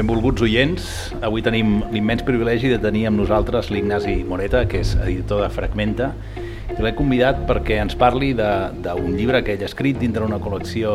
Benvolguts 0.00 0.40
oients, 0.40 0.84
avui 1.20 1.42
tenim 1.44 1.82
l'immens 1.92 2.22
privilegi 2.24 2.70
de 2.72 2.78
tenir 2.80 3.02
amb 3.10 3.20
nosaltres 3.20 3.66
l'Ignasi 3.68 4.22
Moreta, 4.24 4.62
que 4.64 4.78
és 4.80 4.94
editor 4.96 5.42
de 5.44 5.50
Fragmenta, 5.52 6.06
i 6.72 6.78
l'he 6.80 6.94
convidat 6.96 7.42
perquè 7.44 7.76
ens 7.82 7.98
parli 8.00 8.30
d'un 8.32 9.10
llibre 9.12 9.42
que 9.44 9.52
ell 9.52 9.66
ha 9.66 9.68
escrit 9.68 9.98
dintre 10.00 10.24
una 10.24 10.38
col·lecció 10.40 10.94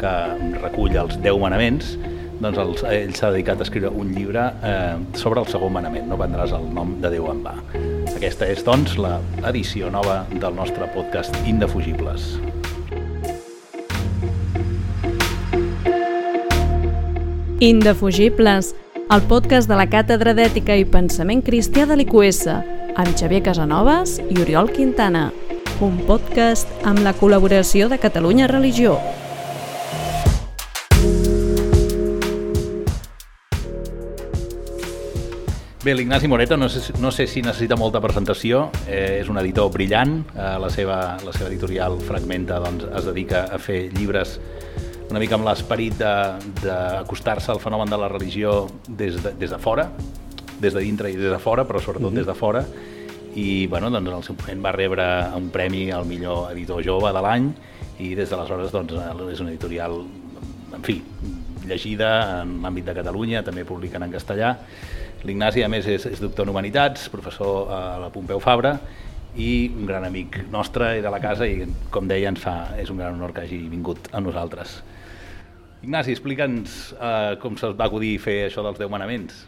que 0.00 0.14
recull 0.56 0.98
els 0.98 1.14
10 1.22 1.38
manaments, 1.44 1.92
doncs 2.40 2.58
el, 2.58 2.74
ell 2.90 3.14
s'ha 3.14 3.30
dedicat 3.36 3.62
a 3.62 3.68
escriure 3.68 3.94
un 3.94 4.10
llibre 4.16 4.48
eh, 4.66 4.98
sobre 5.14 5.44
el 5.44 5.46
segon 5.54 5.76
manament, 5.78 6.10
no 6.10 6.18
vendràs 6.18 6.56
el 6.58 6.66
nom 6.74 6.96
de 7.04 7.14
Déu 7.14 7.30
en 7.30 7.46
va. 7.46 7.54
Aquesta 8.16 8.50
és, 8.50 8.66
doncs, 8.66 8.98
l'edició 8.98 9.94
nova 9.94 10.24
del 10.34 10.58
nostre 10.58 10.90
podcast 10.98 11.38
Indefugibles. 11.46 12.32
Indefugibles, 17.64 18.74
el 19.10 19.22
podcast 19.22 19.70
de 19.70 19.76
la 19.78 19.86
Càtedra 19.88 20.34
d'Ètica 20.36 20.74
i 20.76 20.82
Pensament 20.84 21.40
Cristià 21.40 21.86
de 21.88 21.96
l'IQS, 21.96 22.42
amb 22.52 23.14
Xavier 23.16 23.40
Casanovas 23.46 24.18
i 24.20 24.36
Oriol 24.42 24.68
Quintana. 24.68 25.30
Un 25.80 25.96
podcast 26.04 26.68
amb 26.84 27.00
la 27.00 27.14
col·laboració 27.16 27.88
de 27.88 27.96
Catalunya 28.02 28.50
Religió. 28.52 28.98
Bé, 35.80 35.96
l'Ignasi 35.96 36.28
Moreta 36.28 36.60
no 36.60 36.68
sé, 36.68 36.92
no 37.00 37.08
sé 37.16 37.24
si 37.24 37.40
necessita 37.40 37.80
molta 37.80 38.04
presentació, 38.04 38.66
eh, 38.84 39.22
és 39.22 39.32
un 39.32 39.40
editor 39.40 39.72
brillant, 39.72 40.18
eh, 40.36 40.52
la, 40.60 40.68
seva, 40.68 41.16
la 41.24 41.32
seva 41.32 41.48
editorial 41.48 41.96
Fragmenta 42.04 42.60
doncs, 42.60 42.84
es 42.92 43.08
dedica 43.08 43.46
a 43.48 43.56
fer 43.56 43.86
llibres 43.96 44.36
una 45.14 45.22
mica 45.22 45.36
amb 45.38 45.46
l'esperit 45.46 45.94
d'acostar-se 45.94 47.52
al 47.52 47.60
fenomen 47.62 47.86
de 47.86 47.98
la 48.02 48.08
religió 48.10 48.64
des 48.88 49.20
de, 49.22 49.30
des 49.38 49.52
de 49.52 49.58
fora, 49.62 49.84
des 50.58 50.74
de 50.74 50.80
dintre 50.82 51.12
i 51.12 51.14
des 51.14 51.30
de 51.30 51.38
fora, 51.38 51.62
però 51.62 51.78
sobretot 51.78 52.10
mm 52.10 52.14
-hmm. 52.14 52.18
des 52.18 52.26
de 52.26 52.34
fora, 52.34 52.64
i 53.36 53.66
bueno, 53.68 53.90
doncs, 53.90 54.08
en 54.08 54.16
el 54.16 54.22
seu 54.24 54.34
moment 54.34 54.64
va 54.64 54.72
rebre 54.72 55.04
un 55.36 55.50
premi 55.50 55.92
al 55.92 56.04
millor 56.04 56.50
editor 56.50 56.82
jove 56.82 57.12
de 57.12 57.22
l'any 57.22 57.52
i 58.00 58.14
des 58.14 58.28
d'aleshores 58.28 58.72
doncs, 58.72 58.92
és 59.32 59.40
una 59.40 59.50
editorial, 59.50 60.02
en 60.74 60.82
fi, 60.82 61.00
llegida 61.64 62.42
en 62.42 62.60
l'àmbit 62.62 62.84
de 62.84 62.94
Catalunya, 62.94 63.44
també 63.44 63.64
publiquen 63.64 64.02
en 64.02 64.10
castellà. 64.10 64.58
L'Ignasi, 65.22 65.62
a 65.62 65.68
més, 65.68 65.86
és, 65.86 66.06
és 66.06 66.20
doctor 66.20 66.44
en 66.44 66.50
Humanitats, 66.50 67.08
professor 67.08 67.70
a 67.70 67.98
la 67.98 68.10
Pompeu 68.10 68.40
Fabra, 68.40 68.80
i 69.36 69.70
un 69.76 69.86
gran 69.86 70.04
amic 70.04 70.50
nostre 70.50 70.98
i 70.98 71.00
de 71.00 71.10
la 71.10 71.20
casa 71.20 71.46
i, 71.46 71.66
com 71.90 72.08
deia, 72.08 72.28
ens 72.28 72.40
fa, 72.40 72.76
és 72.78 72.90
un 72.90 72.96
gran 72.96 73.14
honor 73.14 73.32
que 73.32 73.42
hagi 73.42 73.68
vingut 73.68 74.08
a 74.12 74.20
nosaltres. 74.20 74.82
Ignasi, 75.84 76.14
explica'ns 76.16 76.94
eh, 76.96 77.34
com 77.42 77.58
se'ls 77.60 77.76
va 77.76 77.90
acudir 77.90 78.14
fer 78.22 78.46
això 78.46 78.64
dels 78.64 78.78
10 78.80 78.88
manaments. 78.92 79.42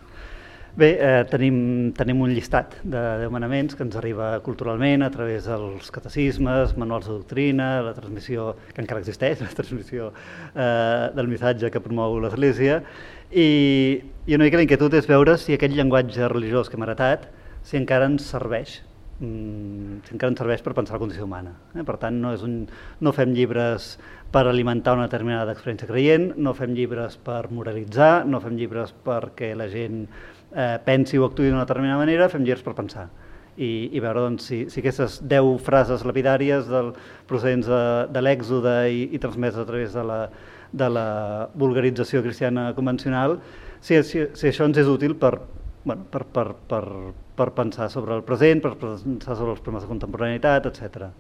Bé, 0.77 0.91
eh, 1.01 1.23
tenim, 1.31 1.59
tenim 1.97 2.19
un 2.21 2.35
llistat 2.37 2.75
de 2.85 3.01
10 3.23 3.31
manaments 3.33 3.73
que 3.79 3.81
ens 3.87 3.95
arriba 3.97 4.35
culturalment 4.45 5.07
a 5.07 5.09
través 5.15 5.47
dels 5.49 5.89
catecismes, 5.95 6.75
manuals 6.77 7.09
de 7.09 7.15
doctrina, 7.15 7.69
la 7.87 7.95
transmissió, 7.97 8.51
que 8.75 8.85
encara 8.85 9.01
existeix, 9.01 9.41
la 9.47 9.55
transmissió 9.57 10.11
eh, 10.13 11.09
del 11.17 11.33
missatge 11.33 11.71
que 11.73 11.81
promou 11.81 12.19
l'Església, 12.21 12.83
i, 13.33 13.49
i 14.29 14.37
una 14.37 14.45
mica 14.45 14.61
l'inquietud 14.61 14.93
és 15.01 15.09
veure 15.09 15.39
si 15.41 15.57
aquest 15.57 15.73
llenguatge 15.73 16.29
religiós 16.35 16.69
que 16.69 16.77
hem 16.77 16.85
heretat, 16.85 17.25
si 17.65 17.81
encara 17.81 18.13
ens 18.13 18.29
serveix 18.29 18.83
encara 19.21 20.29
ens 20.29 20.41
serveix 20.43 20.63
per 20.65 20.75
pensar 20.77 20.97
la 20.97 21.01
condició 21.01 21.25
humana. 21.25 21.55
Eh? 21.75 21.85
Per 21.89 21.97
tant, 22.01 22.19
no, 22.21 22.33
és 22.37 22.43
un, 22.45 22.59
no 23.01 23.13
fem 23.17 23.33
llibres 23.37 23.95
per 24.33 24.45
alimentar 24.51 24.97
una 24.99 25.07
determinada 25.09 25.55
experiència 25.57 25.89
creient, 25.89 26.33
no 26.37 26.53
fem 26.57 26.75
llibres 26.77 27.17
per 27.25 27.47
moralitzar, 27.55 28.27
no 28.29 28.43
fem 28.45 28.59
llibres 28.59 28.93
perquè 29.07 29.55
la 29.57 29.71
gent 29.73 30.05
eh, 30.05 30.77
pensi 30.85 31.17
o 31.17 31.25
actuï 31.29 31.49
d'una 31.49 31.65
determinada 31.65 32.03
manera, 32.03 32.29
fem 32.29 32.45
llibres 32.45 32.65
per 32.67 32.77
pensar. 32.77 33.09
I, 33.57 33.89
i 33.97 34.03
veure 34.05 34.21
doncs, 34.21 34.51
si, 34.51 34.59
si 34.69 34.83
aquestes 34.83 35.23
deu 35.25 35.55
frases 35.65 36.05
lapidàries 36.05 36.67
del, 36.69 36.93
procedents 37.29 37.71
de, 37.73 37.83
de 38.13 38.21
l'èxode 38.21 38.75
i, 38.93 39.07
i 39.17 39.21
transmeses 39.23 39.63
a 39.63 39.69
través 39.69 39.97
de 39.97 40.05
la, 40.05 40.19
de 40.77 40.89
la 40.93 41.09
vulgarització 41.57 42.21
cristiana 42.27 42.69
convencional, 42.77 43.39
si, 43.81 43.97
si, 44.05 44.27
si 44.37 44.51
això 44.51 44.69
ens 44.69 44.83
és 44.83 44.91
útil 44.93 45.17
per, 45.17 45.39
bueno, 45.87 46.05
per, 46.13 46.27
per, 46.37 46.51
per, 46.69 46.85
per 47.37 47.53
pensar 47.57 47.91
sobre 47.93 48.17
el 48.17 48.25
present, 48.27 48.63
per 48.65 48.75
pensar 48.81 49.37
sobre 49.37 49.53
els 49.55 49.63
problemes 49.63 49.85
de 49.85 49.91
contemporaneïtat, 49.91 50.69
etc. 50.71 51.11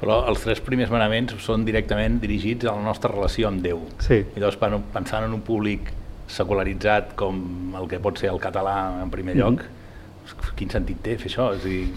Però 0.00 0.20
els 0.28 0.42
tres 0.42 0.60
primers 0.64 0.90
manaments 0.92 1.36
són 1.44 1.64
directament 1.66 2.18
dirigits 2.22 2.66
a 2.66 2.74
la 2.74 2.82
nostra 2.84 3.12
relació 3.12 3.48
amb 3.48 3.62
Déu. 3.64 3.84
Sí. 4.04 4.20
I 4.24 4.42
llavors, 4.42 4.58
pensant 4.92 5.26
en 5.26 5.36
un 5.36 5.44
públic 5.46 5.92
secularitzat 6.34 7.14
com 7.20 7.76
el 7.78 7.88
que 7.88 8.00
pot 8.02 8.18
ser 8.18 8.32
el 8.32 8.40
català 8.42 8.76
en 9.02 9.12
primer 9.12 9.36
lloc, 9.36 9.62
mm 9.62 10.26
-hmm. 10.26 10.54
quin 10.56 10.70
sentit 10.70 11.02
té 11.02 11.16
fer 11.18 11.30
això? 11.30 11.54
És 11.54 11.64
dir, 11.64 11.88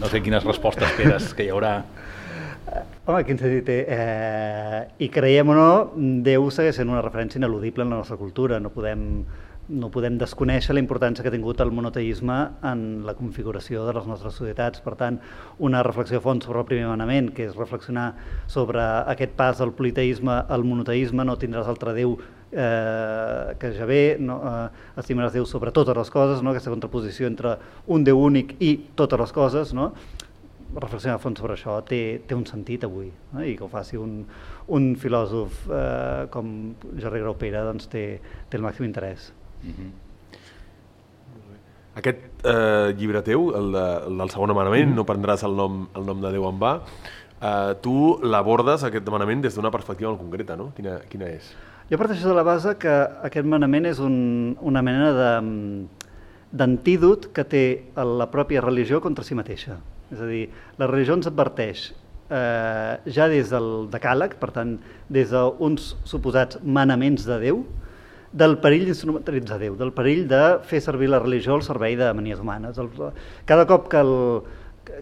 no 0.00 0.06
sé 0.06 0.22
quines 0.22 0.44
respostes 0.44 0.90
esperes 0.90 1.34
que 1.34 1.44
hi 1.44 1.50
haurà. 1.50 1.82
Home, 3.06 3.24
quin 3.24 3.38
sentit 3.38 3.64
té? 3.64 3.78
Eh, 3.88 4.88
I 4.98 5.08
creiem 5.08 5.48
o 5.48 5.54
no, 5.54 5.92
Déu 5.96 6.50
segueix 6.50 6.76
sent 6.76 6.88
una 6.88 7.02
referència 7.02 7.38
ineludible 7.38 7.82
en 7.82 7.90
la 7.90 7.96
nostra 7.96 8.16
cultura. 8.16 8.60
No 8.60 8.70
podem 8.70 9.24
no 9.70 9.90
podem 9.94 10.16
desconèixer 10.18 10.74
la 10.74 10.82
importància 10.82 11.22
que 11.22 11.30
ha 11.30 11.34
tingut 11.34 11.60
el 11.62 11.70
monoteisme 11.74 12.36
en 12.66 12.82
la 13.06 13.14
configuració 13.18 13.84
de 13.86 13.94
les 13.96 14.08
nostres 14.10 14.34
societats. 14.34 14.82
Per 14.82 14.96
tant, 14.98 15.20
una 15.62 15.84
reflexió 15.86 16.18
a 16.18 16.24
fons 16.24 16.44
sobre 16.46 16.62
el 16.62 16.68
primer 16.68 16.88
manament, 16.90 17.30
que 17.36 17.46
és 17.46 17.56
reflexionar 17.58 18.10
sobre 18.50 18.82
aquest 19.14 19.36
pas 19.38 19.58
del 19.62 19.72
politeisme 19.76 20.40
al 20.48 20.66
monoteisme, 20.66 21.24
no 21.24 21.38
tindràs 21.38 21.70
altre 21.70 21.94
Déu 21.94 22.16
eh, 22.18 23.54
que 23.60 23.72
ja 23.76 23.86
ve, 23.86 24.16
no, 24.20 24.40
eh, 24.42 24.96
estimaràs 25.00 25.36
Déu 25.36 25.46
sobre 25.46 25.72
totes 25.72 25.96
les 25.96 26.10
coses, 26.10 26.42
no? 26.42 26.50
aquesta 26.50 26.74
contraposició 26.74 27.30
entre 27.30 27.56
un 27.86 28.04
Déu 28.04 28.18
únic 28.18 28.56
i 28.58 28.76
totes 28.98 29.20
les 29.20 29.36
coses, 29.36 29.74
no? 29.76 29.92
reflexionar 30.70 31.16
a 31.18 31.22
fons 31.22 31.40
sobre 31.40 31.56
això 31.56 31.80
té, 31.82 32.20
té 32.30 32.36
un 32.36 32.44
sentit 32.46 32.84
avui 32.86 33.08
no? 33.32 33.42
i 33.42 33.56
que 33.58 33.64
ho 33.66 33.68
faci 33.72 33.98
un, 33.98 34.20
un 34.70 34.92
filòsof 34.94 35.64
eh, 35.66 36.28
com 36.30 36.52
Jordi 36.94 37.22
Graupera 37.24 37.64
doncs 37.66 37.90
té, 37.90 38.04
té 38.48 38.58
el 38.58 38.62
màxim 38.62 38.86
interès. 38.86 39.32
Mm 39.62 39.70
-hmm. 39.70 39.90
Aquest 41.94 42.18
eh, 42.44 42.94
llibre 42.96 43.22
teu, 43.22 43.50
el, 43.56 43.72
de, 43.72 43.86
el 44.06 44.18
del 44.18 44.30
segon 44.30 44.54
manament, 44.54 44.88
mm 44.88 44.92
-hmm. 44.92 44.96
no 44.96 45.06
prendràs 45.06 45.44
el 45.44 45.56
nom, 45.56 45.88
el 45.94 46.06
nom 46.06 46.20
de 46.20 46.32
Déu 46.32 46.48
en 46.48 46.58
va, 46.58 46.82
eh, 47.42 47.74
tu 47.80 48.18
l'abordes, 48.22 48.84
aquest 48.84 49.08
manament, 49.08 49.42
des 49.42 49.54
d'una 49.54 49.70
perspectiva 49.70 50.10
molt 50.10 50.20
concreta, 50.20 50.56
no? 50.56 50.72
Quina, 50.76 51.00
quina 51.08 51.26
és? 51.26 51.54
Jo 51.90 51.98
parteixo 51.98 52.28
de 52.28 52.34
la 52.34 52.42
base 52.42 52.76
que 52.78 53.08
aquest 53.26 53.46
manament 53.46 53.86
és 53.86 53.98
un, 53.98 54.56
una 54.60 54.82
mena 54.82 55.12
de 55.12 55.86
d'antídot 56.52 57.32
que 57.32 57.44
té 57.44 57.64
la 57.94 58.26
pròpia 58.30 58.60
religió 58.60 59.00
contra 59.00 59.24
si 59.24 59.36
mateixa. 59.38 59.76
És 60.10 60.20
a 60.20 60.26
dir, 60.26 60.48
la 60.78 60.88
religió 60.90 61.14
ens 61.14 61.28
adverteix 61.30 61.92
eh, 62.30 62.94
ja 63.06 63.28
des 63.30 63.50
del 63.52 63.86
decàleg, 63.92 64.34
per 64.40 64.50
tant, 64.54 64.76
des 65.10 65.30
d'uns 65.30 65.92
suposats 66.08 66.58
manaments 66.62 67.26
de 67.26 67.38
Déu, 67.42 67.62
del 68.32 68.58
perill 68.62 68.86
d'instrumentalitzar 68.86 69.58
Déu, 69.58 69.74
del 69.78 69.92
perill 69.94 70.26
de 70.30 70.42
fer 70.66 70.80
servir 70.84 71.10
la 71.10 71.18
religió 71.22 71.56
al 71.56 71.64
servei 71.66 71.96
de 71.98 72.12
manies 72.14 72.38
humanes. 72.38 72.78
El, 72.78 72.90
cada, 73.44 73.66
cop 73.66 73.88
que 73.90 74.00
el, 74.00 74.14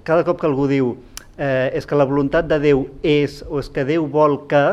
cada 0.07 0.25
cop 0.25 0.41
que 0.41 0.49
algú 0.49 0.69
diu 0.71 0.95
eh, 1.37 1.71
és 1.77 1.87
que 1.87 1.99
la 1.99 2.09
voluntat 2.09 2.49
de 2.49 2.61
Déu 2.63 2.87
és 3.03 3.43
o 3.49 3.61
és 3.61 3.69
que 3.73 3.85
Déu 3.89 4.09
vol 4.09 4.41
que 4.49 4.65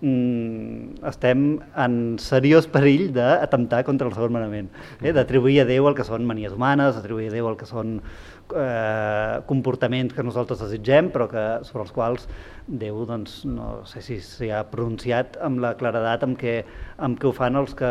mm, 0.00 1.00
estem 1.10 1.44
en 1.76 1.94
seriós 2.20 2.68
perill 2.70 3.10
d'atemptar 3.14 3.82
contra 3.86 4.08
el 4.08 4.14
segon 4.16 4.34
manament, 4.34 4.70
eh, 5.00 5.12
d'atribuir 5.12 5.60
a 5.62 5.68
Déu 5.68 5.88
el 5.88 5.96
que 5.96 6.06
són 6.06 6.26
manies 6.28 6.52
humanes, 6.56 6.94
d'atribuir 6.96 7.30
a 7.30 7.34
Déu 7.36 7.48
el 7.50 7.58
que 7.60 7.68
són 7.68 7.98
eh, 8.00 9.40
comportaments 9.46 10.14
que 10.14 10.24
nosaltres 10.26 10.62
desitgem, 10.64 11.10
però 11.14 11.28
que, 11.30 11.44
sobre 11.68 11.84
els 11.86 11.92
quals 11.96 12.28
Déu 12.70 13.04
doncs, 13.08 13.42
no 13.50 13.80
sé 13.88 14.02
si 14.04 14.20
s'hi 14.22 14.50
ha 14.54 14.62
pronunciat 14.70 15.38
amb 15.42 15.62
la 15.62 15.74
claredat 15.78 16.24
amb 16.26 16.38
què, 16.38 16.60
amb 17.02 17.18
què 17.20 17.28
ho 17.28 17.34
fan 17.36 17.58
els 17.58 17.74
que 17.74 17.90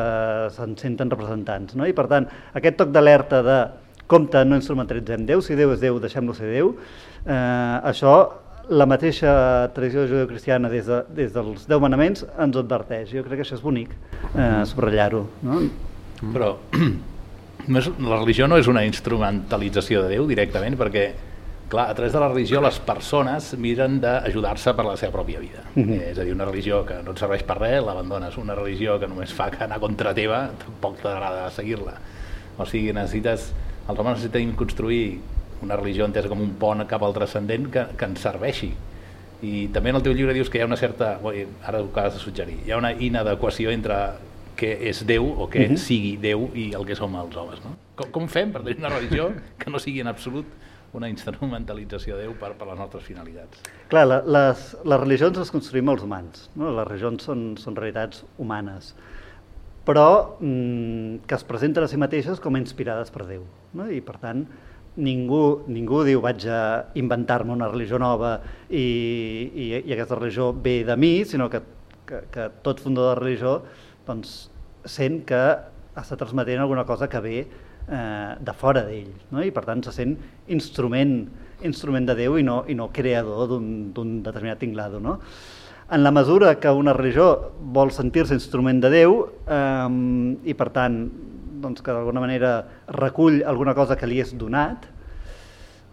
se'n 0.56 0.78
senten 0.80 1.12
representants. 1.12 1.76
No? 1.76 1.88
I 1.88 1.96
per 1.98 2.08
tant, 2.12 2.30
aquest 2.56 2.80
toc 2.80 2.94
d'alerta 2.96 3.44
de 3.46 3.60
compte, 4.10 4.42
no 4.46 4.58
instrumentalitzem 4.58 5.26
Déu, 5.30 5.44
si 5.46 5.58
Déu 5.60 5.76
és 5.76 5.82
Déu, 5.84 6.00
deixem-lo 6.02 6.34
ser 6.38 6.50
Déu, 6.54 6.74
eh, 7.26 7.76
això 7.92 8.16
la 8.70 8.86
mateixa 8.86 9.32
tradició 9.74 10.06
judeocristiana 10.08 10.70
des, 10.70 10.86
de, 10.86 11.00
des 11.16 11.32
dels 11.34 11.66
deu 11.70 11.82
manaments 11.82 12.26
ens 12.26 12.60
adverteix. 12.60 13.10
Jo 13.12 13.24
crec 13.26 13.42
que 13.42 13.48
això 13.48 13.58
és 13.58 13.64
bonic, 13.64 13.96
eh, 14.36 14.66
subratllar-ho. 14.70 15.24
No? 15.48 15.62
Però 16.22 16.52
no 17.72 17.82
és, 17.82 17.90
la 17.98 18.20
religió 18.20 18.48
no 18.48 18.60
és 18.62 18.70
una 18.70 18.86
instrumentalització 18.86 20.04
de 20.06 20.14
Déu 20.16 20.28
directament, 20.30 20.78
perquè 20.80 21.08
clar, 21.70 21.88
a 21.90 21.96
través 21.98 22.14
de 22.14 22.22
la 22.22 22.28
religió 22.30 22.62
les 22.62 22.80
persones 22.84 23.52
miren 23.62 24.00
d'ajudar-se 24.04 24.74
per 24.78 24.86
la 24.86 24.98
seva 25.02 25.14
pròpia 25.18 25.40
vida. 25.40 25.64
Mm 25.76 25.84
-hmm. 25.84 26.02
És 26.12 26.20
a 26.20 26.24
dir, 26.24 26.34
una 26.34 26.46
religió 26.46 26.86
que 26.86 27.02
no 27.04 27.12
et 27.12 27.18
serveix 27.18 27.44
per 27.44 27.58
res, 27.60 27.84
l'abandones. 27.84 28.38
Una 28.38 28.56
religió 28.56 29.00
que 29.00 29.08
només 29.08 29.34
fa 29.34 29.50
que 29.50 29.64
anar 29.64 29.80
contra 29.80 30.14
teva, 30.14 30.50
tampoc 30.66 31.02
t'agrada 31.02 31.50
seguir-la. 31.52 31.94
O 32.58 32.66
sigui, 32.66 32.94
necessites, 32.94 33.54
els 33.88 34.00
homes 34.00 34.18
necessitem 34.18 34.56
construir 34.56 35.20
una 35.64 35.76
religió 35.76 36.06
entesa 36.08 36.30
com 36.32 36.42
un 36.42 36.56
pont 36.60 36.86
cap 36.88 37.04
al 37.04 37.14
transcendent 37.16 37.68
que, 37.74 37.86
que 37.98 38.08
ens 38.10 38.24
serveixi. 38.24 38.72
I 39.46 39.68
també 39.74 39.94
en 39.94 40.00
el 40.00 40.04
teu 40.04 40.16
llibre 40.16 40.36
dius 40.36 40.50
que 40.52 40.60
hi 40.60 40.64
ha 40.64 40.68
una 40.68 40.80
certa, 40.80 41.14
ara 41.20 41.82
ho 41.82 41.88
acabes 41.88 42.18
de 42.18 42.24
suggerir, 42.24 42.58
hi 42.66 42.74
ha 42.76 42.80
una 42.80 42.92
inadequació 42.92 43.72
entre 43.72 44.00
què 44.60 44.74
és 44.92 45.06
Déu 45.08 45.24
o 45.26 45.48
què 45.48 45.66
uh 45.66 45.72
-huh. 45.72 45.78
sigui 45.78 46.18
Déu 46.18 46.50
i 46.54 46.74
el 46.76 46.86
que 46.86 46.96
som 46.96 47.16
els 47.16 47.36
homes. 47.36 47.64
No? 47.64 47.78
Com, 47.96 48.12
com 48.12 48.28
fem 48.28 48.52
per 48.52 48.64
tenir 48.64 48.80
una 48.80 48.90
religió 48.90 49.32
que 49.60 49.70
no 49.72 49.80
sigui 49.80 50.02
en 50.02 50.08
absolut 50.08 50.46
una 50.94 51.08
instrumentalització 51.08 52.18
de 52.18 52.24
Déu 52.24 52.34
per, 52.34 52.54
per 52.54 52.68
les 52.68 52.78
nostres 52.78 53.04
finalitats? 53.04 53.62
Clar, 53.88 54.08
la, 54.08 54.22
les, 54.26 54.78
les 54.84 55.00
religions 55.00 55.38
les 55.38 55.52
construïm 55.52 55.90
els 55.90 56.04
humans. 56.04 56.50
No? 56.56 56.72
Les 56.72 56.88
religions 56.88 57.24
són, 57.24 57.58
són 57.58 57.76
realitats 57.76 58.26
humanes 58.38 58.96
però 59.90 60.38
mm, 60.40 61.26
que 61.26 61.34
es 61.36 61.44
presenten 61.44 61.84
a 61.84 61.88
si 61.88 61.98
mateixes 61.98 62.40
com 62.40 62.54
a 62.54 62.60
inspirades 62.62 63.10
per 63.10 63.26
Déu. 63.26 63.46
No? 63.74 63.88
I 63.90 64.02
per 64.06 64.20
tant, 64.22 64.44
ningú, 65.00 65.64
ningú 65.72 66.04
diu 66.08 66.22
vaig 66.24 66.46
a 66.52 66.62
inventar-me 67.00 67.56
una 67.56 67.70
religió 67.72 68.00
nova 68.02 68.38
i, 68.70 68.84
i, 68.84 69.66
i 69.80 69.96
aquesta 69.96 70.20
religió 70.20 70.52
ve 70.54 70.82
de 70.88 70.98
mi, 71.00 71.14
sinó 71.26 71.50
que, 71.50 71.64
que, 72.10 72.24
que 72.34 72.50
tot 72.66 72.84
fundador 72.84 73.16
de 73.16 73.24
religió 73.24 73.56
doncs, 74.08 74.50
sent 74.86 75.24
que 75.28 75.42
està 76.00 76.18
transmetent 76.20 76.62
alguna 76.62 76.86
cosa 76.88 77.10
que 77.12 77.22
ve 77.24 77.38
eh, 77.44 78.36
de 78.40 78.56
fora 78.58 78.84
d'ell, 78.88 79.12
no? 79.34 79.44
i 79.44 79.52
per 79.56 79.66
tant 79.68 79.84
se 79.86 79.94
sent 79.96 80.16
instrument, 80.56 81.24
instrument 81.68 82.08
de 82.08 82.16
Déu 82.20 82.38
i 82.40 82.46
no, 82.46 82.62
i 82.68 82.78
no 82.78 82.90
creador 82.94 83.50
d'un 83.50 84.20
determinat 84.26 84.62
tinglado. 84.62 85.02
No? 85.04 85.20
En 85.90 86.04
la 86.06 86.14
mesura 86.14 86.54
que 86.62 86.72
una 86.72 86.94
religió 86.94 87.52
vol 87.60 87.92
sentir-se 87.96 88.38
instrument 88.38 88.82
de 88.84 88.94
Déu 88.94 89.20
eh, 89.48 89.90
i 90.46 90.56
per 90.58 90.70
tant 90.76 91.02
doncs, 91.62 91.84
que 91.84 91.94
d'alguna 91.94 92.24
manera 92.24 92.54
recull 92.96 93.44
alguna 93.48 93.76
cosa 93.78 93.98
que 94.00 94.08
li 94.10 94.20
és 94.24 94.34
donat, 94.38 94.88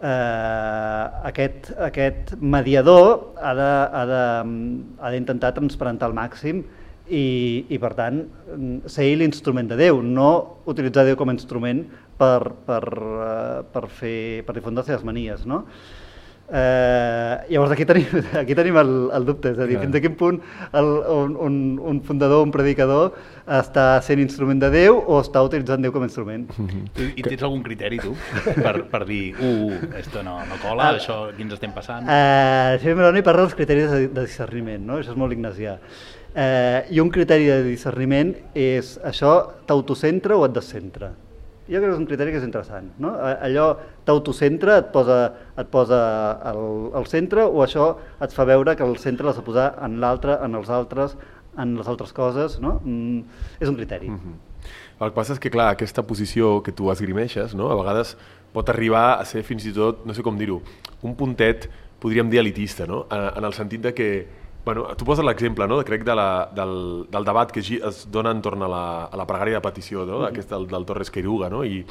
eh, 0.01 1.05
aquest, 1.31 1.73
aquest 1.91 2.35
mediador 2.41 3.37
ha 3.41 5.11
d'intentar 5.13 5.55
transparentar 5.57 6.11
al 6.11 6.17
màxim 6.17 6.65
i, 7.07 7.67
i 7.71 7.79
per 7.79 7.93
tant 7.95 8.25
ser 8.91 9.07
l'instrument 9.19 9.69
de 9.71 9.79
Déu, 9.79 10.03
no 10.03 10.31
utilitzar 10.67 11.07
Déu 11.07 11.19
com 11.19 11.31
a 11.31 11.37
instrument 11.37 11.85
per, 12.19 12.41
per, 12.67 12.83
uh, 12.97 13.61
per, 13.73 13.85
fer, 13.93 14.43
per 14.47 14.57
difondre 14.57 14.83
les 14.83 14.91
seves 14.91 15.07
manies. 15.07 15.47
No? 15.47 15.65
Eh, 16.47 17.47
llavors 17.51 17.73
aquí 17.75 17.85
tenim, 17.85 18.07
aquí 18.41 18.55
tenim 18.55 18.77
el, 18.79 18.93
el 19.17 19.25
dubte, 19.27 19.51
és 19.51 19.59
a 19.59 19.67
dir, 19.67 19.81
Clar. 19.81 19.87
fins 19.87 19.99
a 19.99 20.03
quin 20.05 20.15
punt 20.19 20.37
el, 20.79 20.91
un, 21.11 21.33
un, 21.43 21.57
un 21.93 21.99
fundador, 22.07 22.45
un 22.47 22.53
predicador 22.55 23.17
està 23.59 23.87
sent 24.07 24.23
instrument 24.23 24.63
de 24.63 24.71
Déu 24.71 25.01
o 25.01 25.19
està 25.23 25.43
utilitzant 25.43 25.83
Déu 25.83 25.95
com 25.95 26.07
a 26.07 26.09
instrument. 26.11 26.47
Mm 26.55 26.69
-hmm. 26.69 27.03
I, 27.03 27.09
I 27.19 27.23
tens 27.27 27.43
algun 27.43 27.63
criteri 27.67 27.99
tu 27.99 28.15
per, 28.63 28.85
per 28.93 29.05
dir, 29.07 29.35
uh, 29.35 29.73
uh 29.75 29.99
esto 29.99 30.23
no, 30.23 30.39
no 30.47 30.57
cola, 30.63 30.93
uh, 30.93 30.99
això 30.99 31.31
aquí 31.33 31.43
ens 31.43 31.53
estem 31.55 31.73
passant? 31.73 32.07
Uh, 32.07 32.79
Xavier 32.79 32.97
Meloni 32.97 33.23
parla 33.23 33.43
dels 33.43 33.55
criteris 33.55 33.91
de, 33.91 34.09
de 34.09 34.21
discerniment, 34.21 34.87
no? 34.87 34.99
això 34.99 35.11
és 35.11 35.17
molt 35.17 35.33
ignasià. 35.33 35.79
Eh, 36.39 36.85
I 36.91 37.01
un 37.01 37.09
criteri 37.09 37.47
de 37.47 37.63
discerniment 37.65 38.35
és 38.55 39.01
això 39.03 39.55
t'autocentra 39.67 40.37
o 40.37 40.45
et 40.45 40.53
descentra 40.53 41.15
jo 41.67 41.81
crec 41.81 41.89
que 41.89 41.95
és 41.95 42.01
un 42.01 42.09
criteri 42.09 42.33
que 42.33 42.41
és 42.41 42.47
interessant. 42.47 42.91
No? 43.03 43.13
Allò 43.19 43.67
t'autocentra, 44.07 44.79
et 44.83 44.91
posa, 44.95 45.21
et 45.59 45.71
posa 45.73 46.01
al, 46.51 46.61
al 46.99 47.07
centre 47.11 47.47
o 47.47 47.63
això 47.65 47.93
et 48.23 48.35
fa 48.35 48.47
veure 48.49 48.77
que 48.79 48.87
el 48.87 48.97
centre 49.03 49.27
l'has 49.27 49.39
de 49.41 49.47
posar 49.47 49.73
en 49.83 49.99
l'altre, 50.03 50.39
en 50.45 50.55
els 50.55 50.71
altres, 50.71 51.17
en 51.59 51.77
les 51.79 51.89
altres 51.91 52.13
coses. 52.17 52.61
No? 52.63 52.79
Mm, 52.85 53.23
és 53.61 53.69
un 53.69 53.77
criteri. 53.77 54.11
Mm 54.11 54.21
-hmm. 54.21 54.43
El 55.01 55.11
que 55.11 55.15
passa 55.15 55.35
és 55.35 55.39
que, 55.39 55.51
clar, 55.51 55.69
aquesta 55.73 56.03
posició 56.03 56.63
que 56.63 56.73
tu 56.73 56.91
esgrimeixes, 56.91 57.55
no? 57.55 57.69
a 57.71 57.77
vegades 57.77 58.17
pot 58.53 58.69
arribar 58.69 59.21
a 59.21 59.25
ser 59.25 59.43
fins 59.43 59.67
i 59.67 59.73
tot, 59.73 60.07
no 60.07 60.15
sé 60.15 60.23
com 60.23 60.39
dir-ho, 60.39 60.63
un 61.03 61.15
puntet, 61.15 61.69
podríem 62.01 62.31
dir 62.31 62.41
elitista, 62.41 62.87
no? 62.87 63.07
en, 63.11 63.27
en 63.37 63.45
el 63.45 63.53
sentit 63.53 63.83
de 63.83 63.93
que 63.93 64.27
Bueno, 64.67 64.83
tu 64.99 65.05
poses 65.05 65.25
l'exemple, 65.25 65.69
no? 65.71 65.77
crec, 65.87 66.03
de 66.03 66.15
la, 66.19 66.51
del, 66.51 67.07
del 67.09 67.25
debat 67.25 67.53
que 67.55 67.63
es 67.63 68.01
dona 68.11 68.33
entorn 68.35 68.65
a 68.67 68.69
la, 68.69 68.87
a 69.07 69.21
la 69.21 69.27
pregària 69.29 69.61
de 69.61 69.63
petició, 69.63 70.03
no? 70.05 70.19
Mm 70.19 70.23
-hmm. 70.25 70.29
aquest 70.33 70.51
del, 70.51 70.67
del 70.67 70.85
Torres 70.85 71.11
Queiruga, 71.15 71.49
no? 71.49 71.63
I, 71.65 71.87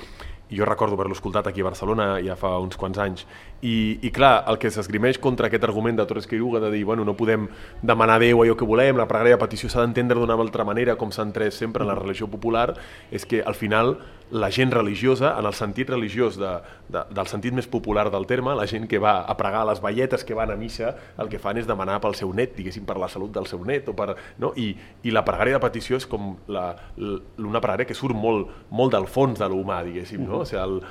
i 0.49 0.57
jo 0.57 0.65
recordo 0.65 0.93
haver-lo 0.93 1.13
escoltat 1.13 1.47
aquí 1.47 1.61
a 1.61 1.63
Barcelona 1.63 2.19
ja 2.21 2.35
fa 2.35 2.59
uns 2.59 2.75
quants 2.75 2.97
anys. 2.97 3.25
I, 3.61 3.99
i 4.01 4.11
clar, 4.11 4.43
el 4.47 4.57
que 4.57 4.69
s'esgrimeix 4.69 5.17
contra 5.17 5.47
aquest 5.47 5.63
argument 5.63 5.97
de 5.97 6.05
Torres 6.05 6.27
Queiruga 6.27 6.59
de 6.59 6.69
dir, 6.69 6.83
bueno, 6.83 7.05
no 7.05 7.15
podem 7.15 7.47
demanar 7.81 8.15
a 8.15 8.19
Déu 8.19 8.43
allò 8.43 8.55
que 8.55 8.65
volem, 8.65 8.97
la 8.97 9.07
pregària 9.07 9.37
de 9.37 9.41
petició 9.41 9.69
s'ha 9.69 9.81
d'entendre 9.81 10.19
d'una 10.19 10.33
altra 10.33 10.65
manera, 10.65 10.97
com 10.97 11.11
s'ha 11.11 11.23
entès 11.23 11.55
sempre 11.55 11.83
en 11.83 11.87
la 11.87 11.95
religió 11.95 12.27
popular, 12.27 12.75
és 13.09 13.25
que 13.25 13.41
al 13.41 13.55
final 13.55 13.97
la 14.31 14.49
gent 14.51 14.71
religiosa, 14.71 15.35
en 15.37 15.45
el 15.45 15.53
sentit 15.53 15.89
religiós 15.89 16.37
de, 16.39 16.51
de, 16.89 17.03
del 17.13 17.27
sentit 17.29 17.53
més 17.53 17.67
popular 17.69 18.07
del 18.11 18.25
terme, 18.25 18.55
la 18.57 18.65
gent 18.67 18.87
que 18.89 18.97
va 19.01 19.19
a 19.21 19.35
pregar 19.37 19.65
les 19.69 19.81
balletes 19.83 20.25
que 20.25 20.33
van 20.33 20.51
a 20.51 20.57
missa, 20.57 20.95
el 21.21 21.29
que 21.29 21.39
fan 21.39 21.59
és 21.61 21.67
demanar 21.69 21.99
pel 22.01 22.17
seu 22.17 22.33
net, 22.33 22.55
diguéssim, 22.57 22.85
per 22.87 22.97
la 23.01 23.09
salut 23.11 23.33
del 23.35 23.45
seu 23.49 23.61
net, 23.65 23.89
o 23.91 23.95
per, 23.97 24.15
no? 24.41 24.51
I, 24.57 24.71
i 25.05 25.13
la 25.13 25.23
pregària 25.27 25.59
de 25.59 25.61
petició 25.63 25.99
és 26.01 26.07
com 26.09 26.33
la, 26.49 26.65
una 26.97 27.61
pregària 27.61 27.85
que 27.85 27.97
surt 27.97 28.17
molt, 28.17 28.49
molt 28.73 28.95
del 28.95 29.05
fons 29.11 29.39
de 29.41 29.49
l'humà, 29.51 29.83
diguéssim, 29.85 30.25
no? 30.25 30.41
O 30.41 30.49
sigui, 30.49 30.81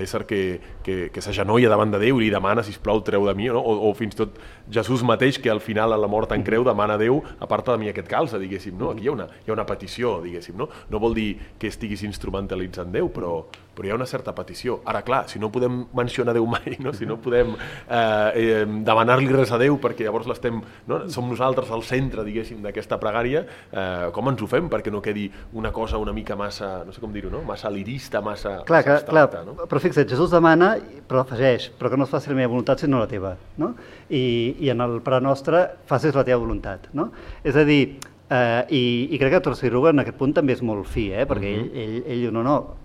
l'ésser 0.00 0.24
que, 0.28 0.40
que, 0.86 0.96
que 1.12 1.24
s'agenoia 1.24 1.68
davant 1.72 1.92
de 1.92 2.00
Déu 2.00 2.20
i 2.20 2.26
li 2.26 2.32
demana, 2.32 2.64
si 2.64 2.72
plau 2.80 3.04
treu 3.04 3.28
de 3.28 3.36
mi, 3.36 3.50
no? 3.52 3.60
o, 3.60 3.90
o 3.90 3.92
fins 3.98 4.16
tot 4.16 4.40
Jesús 4.72 5.04
mateix, 5.04 5.36
que 5.42 5.52
al 5.52 5.60
final 5.60 5.92
a 5.92 6.00
la 6.00 6.08
mort 6.08 6.32
en 6.32 6.44
creu, 6.46 6.64
demana 6.64 6.96
a 6.96 7.00
Déu, 7.00 7.20
aparta 7.44 7.76
de 7.76 7.84
mi 7.84 7.92
aquest 7.92 8.08
calze, 8.08 8.40
diguéssim, 8.40 8.78
no? 8.80 8.94
Aquí 8.94 9.04
hi 9.04 9.12
ha 9.12 9.16
una, 9.18 9.28
hi 9.44 9.52
ha 9.52 9.56
una 9.56 9.68
petició, 9.68 10.16
diguéssim, 10.24 10.56
no? 10.56 10.70
No 10.88 11.02
vol 11.02 11.16
dir 11.18 11.28
que 11.60 11.68
estiguis 11.68 12.06
instrumentalitzant 12.08 12.69
en 12.78 12.92
Déu, 12.94 13.08
però, 13.10 13.40
però 13.74 13.88
hi 13.88 13.92
ha 13.92 13.96
una 13.96 14.06
certa 14.06 14.34
petició. 14.36 14.80
Ara, 14.88 15.02
clar, 15.02 15.24
si 15.28 15.40
no 15.42 15.50
podem 15.52 15.86
mencionar 15.96 16.34
Déu 16.36 16.46
mai, 16.46 16.76
no? 16.84 16.92
si 16.94 17.08
no 17.08 17.16
podem 17.22 17.54
eh, 17.56 17.98
eh, 17.98 18.64
demanar-li 18.86 19.30
res 19.34 19.52
a 19.52 19.58
Déu 19.60 19.78
perquè 19.82 20.06
llavors 20.06 20.28
l'estem, 20.30 20.60
no? 20.86 21.00
som 21.10 21.28
nosaltres 21.30 21.72
al 21.74 21.82
centre, 21.88 22.24
diguéssim, 22.26 22.60
d'aquesta 22.62 23.00
pregària, 23.02 23.44
eh, 23.72 24.10
com 24.14 24.30
ens 24.30 24.42
ho 24.44 24.50
fem 24.50 24.70
perquè 24.70 24.92
no 24.92 25.02
quedi 25.02 25.26
una 25.58 25.72
cosa 25.72 25.98
una 25.98 26.14
mica 26.14 26.36
massa, 26.36 26.84
no 26.86 26.94
sé 26.94 27.02
com 27.02 27.12
dir-ho, 27.12 27.32
no? 27.32 27.42
massa 27.46 27.72
lirista, 27.72 28.20
massa, 28.20 28.60
clar, 28.68 28.84
massa 28.84 29.06
clar, 29.08 29.26
clar, 29.32 29.44
no? 29.48 29.56
Però 29.64 29.82
fixa't, 29.82 30.08
Jesús 30.10 30.30
demana, 30.34 30.74
però 31.08 31.24
afegeix, 31.24 31.70
però 31.78 31.90
que 31.90 31.98
no 31.98 32.06
es 32.06 32.12
faci 32.12 32.30
la 32.30 32.38
meva 32.38 32.52
voluntat 32.52 32.84
sinó 32.84 33.00
la 33.00 33.08
teva. 33.10 33.34
No? 33.60 33.74
I, 34.08 34.56
I 34.60 34.70
en 34.74 34.84
el 34.84 35.00
Pare 35.04 35.20
Nostre 35.24 35.64
facis 35.88 36.14
la 36.14 36.24
teva 36.26 36.40
voluntat. 36.42 36.90
No? 36.96 37.10
És 37.46 37.56
a 37.56 37.64
dir, 37.66 37.98
Uh, 38.30 38.62
i, 38.70 39.08
I 39.10 39.18
crec 39.18 39.32
que 39.34 39.40
Torciruga 39.42 39.90
en 39.90 40.04
aquest 40.04 40.14
punt 40.14 40.30
també 40.36 40.54
és 40.54 40.60
molt 40.62 40.86
fi, 40.86 41.08
eh? 41.10 41.24
perquè 41.26 41.50
uh 41.50 41.64
-huh. 41.64 41.70
ell, 41.74 41.96
ell, 41.96 42.02
ell 42.06 42.20
diu, 42.20 42.30
no, 42.30 42.44
no, 42.46 42.76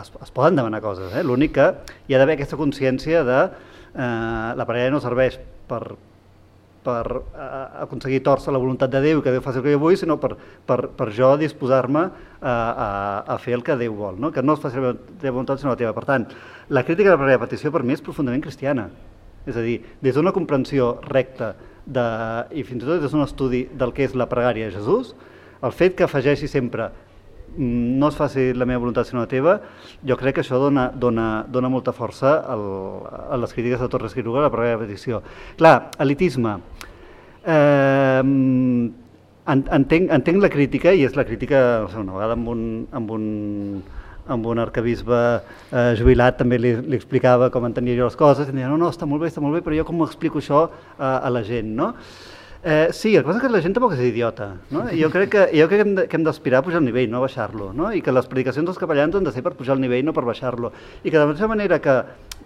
es, 0.00 0.10
es 0.22 0.32
poden 0.34 0.56
demanar 0.56 0.80
coses, 0.82 1.14
eh? 1.14 1.22
l'únic 1.22 1.52
que 1.54 1.66
hi 2.08 2.14
ha 2.14 2.18
d'haver 2.18 2.34
aquesta 2.34 2.58
consciència 2.58 3.22
de 3.22 3.38
uh, 3.46 4.56
la 4.58 4.66
parella 4.66 4.90
no 4.90 5.00
serveix 5.00 5.38
per, 5.68 5.94
per 6.82 7.04
uh, 7.16 7.82
aconseguir 7.86 8.22
torça 8.26 8.50
la 8.50 8.58
voluntat 8.58 8.90
de 8.90 9.00
Déu, 9.04 9.22
que 9.22 9.30
Déu 9.30 9.44
faci 9.44 9.58
el 9.58 9.64
que 9.64 9.76
jo 9.76 9.78
vull, 9.78 9.96
sinó 9.96 10.18
per, 10.18 10.34
per, 10.66 10.88
per 10.98 11.12
jo 11.14 11.36
disposar-me 11.36 12.02
a, 12.40 12.50
a, 12.50 12.88
a 13.34 13.38
fer 13.38 13.54
el 13.54 13.62
que 13.62 13.78
Déu 13.78 13.94
vol, 13.94 14.18
no? 14.18 14.32
que 14.32 14.42
no 14.42 14.54
es 14.54 14.60
faci 14.60 14.82
la 14.82 14.96
teva 15.20 15.36
voluntat 15.38 15.62
sinó 15.62 15.76
la 15.76 15.80
teva. 15.80 15.94
Per 15.94 16.04
tant, 16.04 16.26
la 16.68 16.82
crítica 16.82 17.14
de 17.14 17.30
la 17.30 17.38
petició 17.38 17.70
per 17.70 17.84
mi 17.84 17.94
és 17.94 18.02
profundament 18.02 18.42
cristiana, 18.42 18.90
és 19.46 19.56
a 19.56 19.62
dir, 19.62 19.78
des 20.02 20.14
d'una 20.18 20.34
comprensió 20.34 20.96
recta 21.06 21.54
de, 21.86 22.04
i 22.58 22.64
fins 22.66 22.82
i 22.82 22.86
tot 22.86 23.04
és 23.06 23.14
un 23.14 23.24
estudi 23.24 23.64
del 23.78 23.94
que 23.94 24.06
és 24.06 24.14
la 24.18 24.28
pregària 24.30 24.68
a 24.68 24.74
Jesús, 24.74 25.14
el 25.64 25.72
fet 25.72 25.96
que 25.96 26.04
afegeixi 26.06 26.48
sempre 26.50 26.88
mm, 26.90 27.96
no 28.00 28.10
es 28.10 28.18
faci 28.18 28.50
la 28.54 28.66
meva 28.68 28.82
voluntat 28.84 29.08
sinó 29.08 29.22
la 29.22 29.30
teva, 29.30 29.56
jo 30.06 30.18
crec 30.18 30.38
que 30.38 30.44
això 30.44 30.60
dona, 30.60 30.88
dona, 30.92 31.46
dona 31.48 31.70
molta 31.72 31.94
força 31.96 32.36
al, 32.42 32.66
a 33.30 33.38
les 33.40 33.54
crítiques 33.54 33.80
de 33.80 33.90
Torres 33.92 34.14
Quiruga 34.16 34.42
a 34.42 34.48
la 34.48 34.52
pregària 34.52 34.80
de 34.80 34.86
petició. 34.86 35.22
Clar, 35.56 35.76
elitisme. 36.02 36.58
Eh, 37.46 38.22
entenc, 39.46 40.10
entenc 40.10 40.42
la 40.42 40.50
crítica 40.50 40.92
i 40.92 41.06
és 41.06 41.14
la 41.16 41.24
crítica, 41.24 41.62
no 41.84 41.92
sé, 41.92 42.02
una 42.02 42.18
vegada 42.18 42.34
amb 42.34 42.50
un, 42.50 42.64
amb 42.98 43.14
un 43.14 43.28
amb 44.28 44.46
un 44.50 44.60
arcabisbe 44.62 45.18
eh, 45.72 45.92
jubilat 45.98 46.38
també 46.40 46.58
li, 46.60 46.72
li 46.86 46.98
explicava 46.98 47.50
com 47.54 47.66
entenia 47.68 47.96
jo 47.98 48.08
les 48.08 48.18
coses, 48.18 48.48
i 48.48 48.56
deia, 48.56 48.70
no, 48.70 48.78
no, 48.80 48.90
està 48.92 49.08
molt 49.08 49.22
bé, 49.22 49.30
està 49.32 49.44
molt 49.44 49.58
bé, 49.58 49.64
però 49.66 49.76
jo 49.78 49.86
com 49.88 50.02
explico 50.06 50.42
això 50.42 50.66
a, 50.98 51.18
a 51.18 51.30
la 51.32 51.44
gent, 51.46 51.74
no? 51.78 51.92
Eh, 52.66 52.88
sí, 52.90 53.12
el 53.14 53.22
que 53.22 53.28
passa 53.28 53.38
és 53.38 53.44
que 53.44 53.50
la 53.52 53.60
gent 53.62 53.76
tampoc 53.76 53.92
és 53.94 54.00
idiota. 54.08 54.48
No? 54.74 54.88
I 54.90 54.98
jo 54.98 55.06
crec 55.14 55.28
que, 55.30 55.42
jo 55.54 55.68
crec 55.70 56.08
que 56.10 56.18
hem 56.18 56.24
d'aspirar 56.26 56.58
a 56.58 56.66
pujar 56.66 56.80
el 56.80 56.88
nivell, 56.88 57.06
no 57.12 57.20
a 57.20 57.22
baixar-lo. 57.22 57.68
No? 57.76 57.92
I 57.94 58.00
que 58.02 58.10
les 58.10 58.26
predicacions 58.26 58.66
dels 58.66 58.80
capellans 58.80 59.14
han 59.14 59.28
de 59.28 59.30
ser 59.30 59.44
per 59.46 59.52
pujar 59.54 59.76
el 59.76 59.84
nivell, 59.84 60.02
no 60.02 60.14
per 60.16 60.24
baixar-lo. 60.26 60.72
I 61.04 61.06
que 61.06 61.14
de 61.14 61.20
la 61.20 61.28
mateixa 61.30 61.46
manera 61.52 61.78
que, 61.84 61.94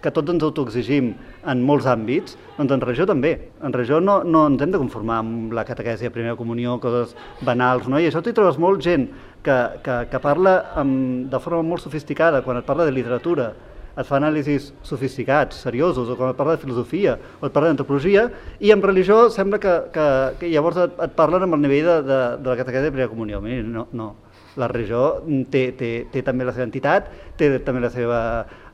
que 0.01 0.11
tots 0.13 0.33
ens 0.33 0.43
autoexigim 0.43 1.11
en 1.47 1.63
molts 1.65 1.87
àmbits, 1.89 2.37
doncs 2.57 2.75
en 2.75 2.83
regió 2.83 3.07
també. 3.09 3.33
En 3.63 3.73
regió 3.73 4.01
no, 4.01 4.21
no 4.23 4.45
ens 4.49 4.61
hem 4.61 4.73
de 4.73 4.81
conformar 4.81 5.19
amb 5.21 5.53
la 5.55 5.65
catequesi 5.67 6.07
de 6.07 6.13
primera 6.13 6.37
comunió, 6.39 6.77
coses 6.81 7.15
banals, 7.45 7.89
no? 7.89 7.99
i 8.01 8.09
això 8.09 8.23
t'hi 8.23 8.35
trobes 8.37 8.59
molt 8.61 8.81
gent 8.85 9.09
que, 9.45 9.57
que, 9.85 9.97
que 10.11 10.21
parla 10.23 10.55
amb, 10.77 11.27
de 11.31 11.41
forma 11.41 11.61
molt 11.65 11.85
sofisticada 11.85 12.41
quan 12.45 12.61
et 12.61 12.67
parla 12.67 12.87
de 12.87 12.95
literatura, 12.95 13.51
et 13.91 14.07
fa 14.07 14.17
anàlisis 14.17 14.69
sofisticats, 14.87 15.57
seriosos, 15.65 16.09
o 16.09 16.15
quan 16.15 16.31
et 16.31 16.37
parla 16.37 16.55
de 16.55 16.63
filosofia, 16.63 17.17
o 17.41 17.47
et 17.47 17.53
parla 17.53 17.71
d'antropologia, 17.71 18.29
i 18.63 18.71
en 18.71 18.83
religió 18.83 19.25
sembla 19.33 19.59
que, 19.61 19.73
que, 19.93 20.07
que 20.39 20.51
llavors 20.53 20.79
et, 20.85 20.99
et 21.07 21.15
parlen 21.17 21.43
amb 21.47 21.57
el 21.57 21.65
nivell 21.65 21.89
de, 21.89 21.97
de, 22.07 22.19
de 22.39 22.53
la 22.53 22.59
categoria 22.59 22.87
de 22.87 22.93
primera 22.93 23.11
comunió. 23.11 23.41
No, 23.41 23.87
no. 23.91 24.13
La 24.59 24.67
religió 24.67 25.21
té, 25.51 25.69
té, 25.79 25.91
té 26.11 26.23
també 26.27 26.43
la 26.47 26.51
seva 26.55 26.67
entitat, 26.67 27.07
té 27.39 27.53
també 27.63 27.85
la 27.85 27.91
seva, 27.93 28.19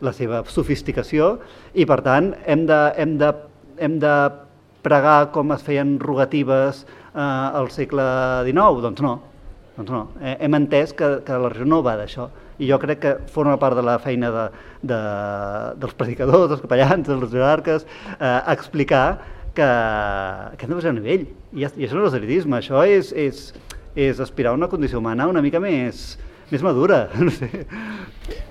la 0.02 0.14
seva 0.16 0.42
sofisticació, 0.50 1.36
i 1.78 1.86
per 1.86 2.00
tant 2.06 2.32
hem 2.50 2.66
de, 2.70 2.80
hem 2.98 3.18
de, 3.22 3.32
hem 3.78 4.00
de 4.02 4.14
pregar 4.86 5.30
com 5.36 5.54
es 5.54 5.64
feien 5.66 5.98
rogatives 6.02 6.86
eh, 7.14 7.22
al 7.22 7.70
segle 7.76 8.06
XIX? 8.48 8.82
Doncs 8.88 9.06
no. 9.06 9.16
Doncs 9.78 9.94
no, 9.94 10.04
eh, 10.26 10.34
hem 10.42 10.58
entès 10.58 10.94
que, 10.98 11.20
que 11.26 11.38
la 11.38 11.52
religió 11.52 11.70
no 11.70 11.84
va 11.86 11.94
d'això. 12.00 12.32
I 12.58 12.66
jo 12.72 12.80
crec 12.82 13.02
que 13.04 13.14
forma 13.30 13.60
part 13.62 13.78
de 13.78 13.84
la 13.86 14.00
feina 14.02 14.32
de, 14.34 14.46
de, 14.90 15.00
dels 15.78 15.94
predicadors, 16.00 16.48
dels 16.50 16.64
capellans, 16.64 17.06
dels 17.06 17.30
jerarques, 17.30 17.86
eh, 18.18 18.40
explicar 18.56 19.20
que, 19.54 19.68
que 20.58 20.66
hem 20.66 20.72
de 20.72 20.80
baixar 20.80 20.94
el 20.96 20.98
nivell. 20.98 21.28
I, 21.54 21.68
I 21.68 21.86
això 21.86 22.00
no 22.00 22.08
és 22.10 22.18
elitisme, 22.18 22.58
això 22.58 22.82
és, 22.90 23.12
és, 23.14 23.44
és 23.98 24.20
aspirar 24.22 24.54
a 24.54 24.58
una 24.60 24.70
condició 24.70 25.02
humana 25.02 25.26
una 25.28 25.42
mica 25.42 25.60
més, 25.64 26.12
més 26.52 26.64
madura. 26.64 27.08
No 27.18 27.34
sé. 27.34 27.50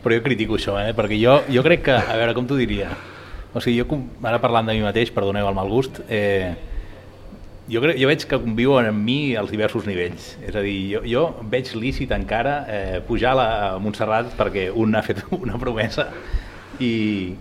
Però 0.03 0.15
jo 0.15 0.23
critico 0.25 0.57
això, 0.57 0.75
eh? 0.81 0.95
perquè 0.97 1.19
jo, 1.21 1.41
jo 1.53 1.63
crec 1.67 1.85
que, 1.87 1.95
a 1.97 2.17
veure, 2.19 2.35
com 2.35 2.47
t'ho 2.49 2.59
diria? 2.59 2.91
O 3.55 3.61
sigui, 3.63 3.79
jo, 3.81 3.99
ara 4.27 4.41
parlant 4.43 4.69
de 4.69 4.75
mi 4.77 4.85
mateix, 4.85 5.13
perdoneu 5.15 5.49
el 5.49 5.57
mal 5.57 5.69
gust, 5.71 6.01
eh, 6.13 6.55
jo, 7.69 7.81
crec, 7.83 7.97
jo 7.99 8.09
veig 8.11 8.25
que 8.31 8.39
conviuen 8.43 8.89
amb 8.91 9.03
mi 9.03 9.19
als 9.39 9.51
diversos 9.51 9.87
nivells. 9.89 10.33
És 10.47 10.57
a 10.57 10.63
dir, 10.65 10.77
jo, 10.93 11.03
jo 11.09 11.25
veig 11.53 11.73
lícit 11.79 12.15
encara 12.15 12.57
eh, 12.71 12.99
pujar 13.07 13.35
a, 13.37 13.47
a 13.47 13.79
Montserrat 13.83 14.35
perquè 14.39 14.69
un 14.75 14.95
ha 14.95 15.05
fet 15.07 15.25
una 15.43 15.59
promesa 15.63 16.09
i, 16.79 17.35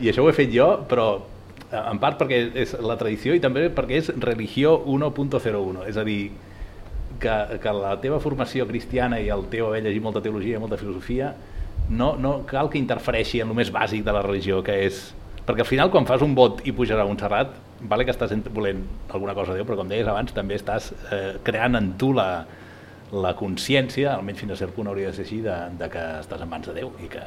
i 0.00 0.10
això 0.10 0.24
ho 0.24 0.30
he 0.30 0.36
fet 0.36 0.52
jo, 0.52 0.68
però 0.88 1.08
eh, 1.70 1.82
en 1.82 2.00
part 2.02 2.20
perquè 2.20 2.42
és 2.64 2.76
la 2.84 2.98
tradició 3.00 3.36
i 3.36 3.42
també 3.42 3.68
perquè 3.72 4.00
és 4.02 4.12
religió 4.22 4.76
1.01, 4.84 5.86
és 5.88 6.00
a 6.00 6.06
dir, 6.06 6.20
que, 7.22 7.58
que 7.62 7.72
la 7.78 7.94
teva 8.02 8.18
formació 8.20 8.66
cristiana 8.68 9.20
i 9.22 9.30
el 9.32 9.46
teu 9.52 9.68
haver 9.70 9.82
llegit 9.86 10.02
molta 10.04 10.20
teologia 10.24 10.58
i 10.58 10.62
molta 10.62 10.76
filosofia 10.80 11.32
no, 11.90 12.12
no 12.18 12.40
cal 12.46 12.68
que 12.70 12.78
interfereixi 12.80 13.40
en 13.42 13.50
el 13.52 13.56
més 13.58 13.70
bàsic 13.74 14.04
de 14.06 14.12
la 14.14 14.22
religió, 14.24 14.62
que 14.64 14.76
és... 14.86 15.02
Perquè 15.42 15.64
al 15.64 15.66
final, 15.66 15.90
quan 15.90 16.06
fas 16.06 16.22
un 16.22 16.36
vot 16.38 16.60
i 16.68 16.70
puges 16.72 16.94
a 16.96 17.04
Montserrat, 17.04 17.56
vale 17.90 18.04
que 18.06 18.12
estàs 18.14 18.30
volent 18.54 18.84
alguna 19.10 19.34
cosa 19.34 19.50
a 19.52 19.56
Déu, 19.58 19.64
però 19.66 19.80
com 19.80 19.88
deies 19.90 20.06
abans, 20.06 20.30
també 20.36 20.54
estàs 20.54 20.92
eh, 21.10 21.32
creant 21.42 21.74
en 21.80 21.88
tu 21.98 22.12
la, 22.14 22.44
la 23.12 23.32
consciència, 23.36 24.12
almenys 24.14 24.38
fins 24.44 24.54
a 24.54 24.60
cert 24.60 24.72
punt 24.76 24.86
hauria 24.92 25.10
de 25.10 25.16
ser 25.18 25.26
així, 25.26 25.40
de, 25.42 25.56
de 25.80 25.88
que 25.90 26.04
estàs 26.22 26.44
en 26.46 26.48
mans 26.52 26.70
de 26.70 26.76
Déu 26.78 26.92
i 27.02 27.10
que 27.10 27.24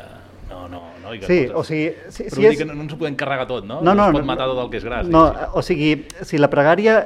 no, 0.50 0.64
no, 0.72 0.82
no, 1.04 1.12
i 1.14 1.20
que 1.20 1.28
Sí, 1.28 1.42
coses- 1.50 1.60
o 1.60 1.64
sigui... 1.68 1.92
Si, 2.16 2.30
Però 2.32 2.40
si 2.40 2.48
és... 2.54 2.58
que 2.62 2.70
no, 2.70 2.78
no 2.80 2.88
ens 2.88 2.96
ho 2.96 3.02
podem 3.04 3.20
carregar 3.20 3.50
tot, 3.52 3.68
no? 3.68 3.82
No, 3.84 3.92
no, 3.98 4.08
es 4.08 4.16
pot 4.16 4.24
no, 4.24 4.30
matar 4.32 4.48
tot 4.54 4.64
el 4.64 4.72
que 4.72 4.80
és 4.80 4.88
gras. 4.88 5.12
No, 5.12 5.26
o 5.52 5.66
sigui, 5.66 5.92
si 6.24 6.40
la 6.40 6.50
pregària 6.54 7.02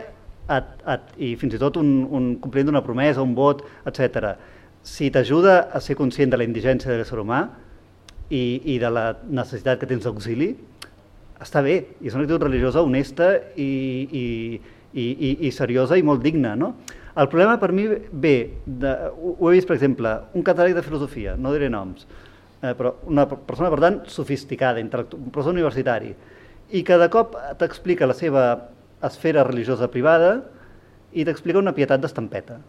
et, 0.49 0.69
et, 0.93 1.11
i 1.17 1.33
fins 1.39 1.55
i 1.55 1.61
tot 1.61 1.77
un, 1.81 1.89
un 2.09 2.31
compliment 2.41 2.71
d'una 2.71 2.83
promesa, 2.85 3.21
un 3.21 3.35
vot, 3.37 3.61
etc. 3.89 4.33
si 4.83 5.09
t'ajuda 5.13 5.69
a 5.73 5.81
ser 5.83 5.97
conscient 5.99 6.31
de 6.31 6.39
la 6.39 6.47
indigència 6.47 6.91
de 6.91 6.97
l'ésser 6.99 7.19
humà 7.21 7.43
i, 8.29 8.61
i 8.75 8.79
de 8.81 8.89
la 8.93 9.11
necessitat 9.29 9.79
que 9.81 9.89
tens 9.89 10.05
d'auxili, 10.07 10.53
està 11.39 11.61
bé, 11.63 11.75
i 12.01 12.09
és 12.09 12.15
una 12.15 12.25
actitud 12.25 12.47
religiosa 12.47 12.83
honesta 12.83 13.31
i, 13.55 13.69
i, 14.11 14.23
i, 14.93 15.05
i, 15.05 15.29
i 15.47 15.51
seriosa 15.55 15.97
i 15.97 16.03
molt 16.05 16.23
digna, 16.25 16.55
no? 16.59 16.73
El 17.19 17.27
problema 17.27 17.57
per 17.59 17.71
mi 17.75 17.85
ve, 17.89 18.33
de, 18.63 18.91
ho 19.11 19.49
he 19.49 19.55
vist 19.57 19.67
per 19.67 19.75
exemple, 19.77 20.11
un 20.37 20.43
catàleg 20.45 20.75
de 20.77 20.83
filosofia, 20.85 21.35
no 21.35 21.51
diré 21.55 21.69
noms, 21.71 22.05
eh, 22.61 22.73
però 22.77 22.93
una 23.09 23.25
per- 23.27 23.39
persona 23.47 23.71
per 23.73 23.79
tant 23.83 24.01
sofisticada, 24.07 24.79
un 24.79 24.91
professor 25.31 25.55
universitari, 25.55 26.13
i 26.69 26.83
que 26.85 26.99
de 27.01 27.09
cop 27.11 27.33
t'explica 27.59 28.07
la 28.07 28.15
seva 28.15 28.43
esfera 29.05 29.45
religiosa 29.47 29.89
privada 29.91 30.33
i 31.13 31.25
t'explica 31.25 31.61
una 31.61 31.73
pietat 31.75 32.01
d'estampeta. 32.01 32.59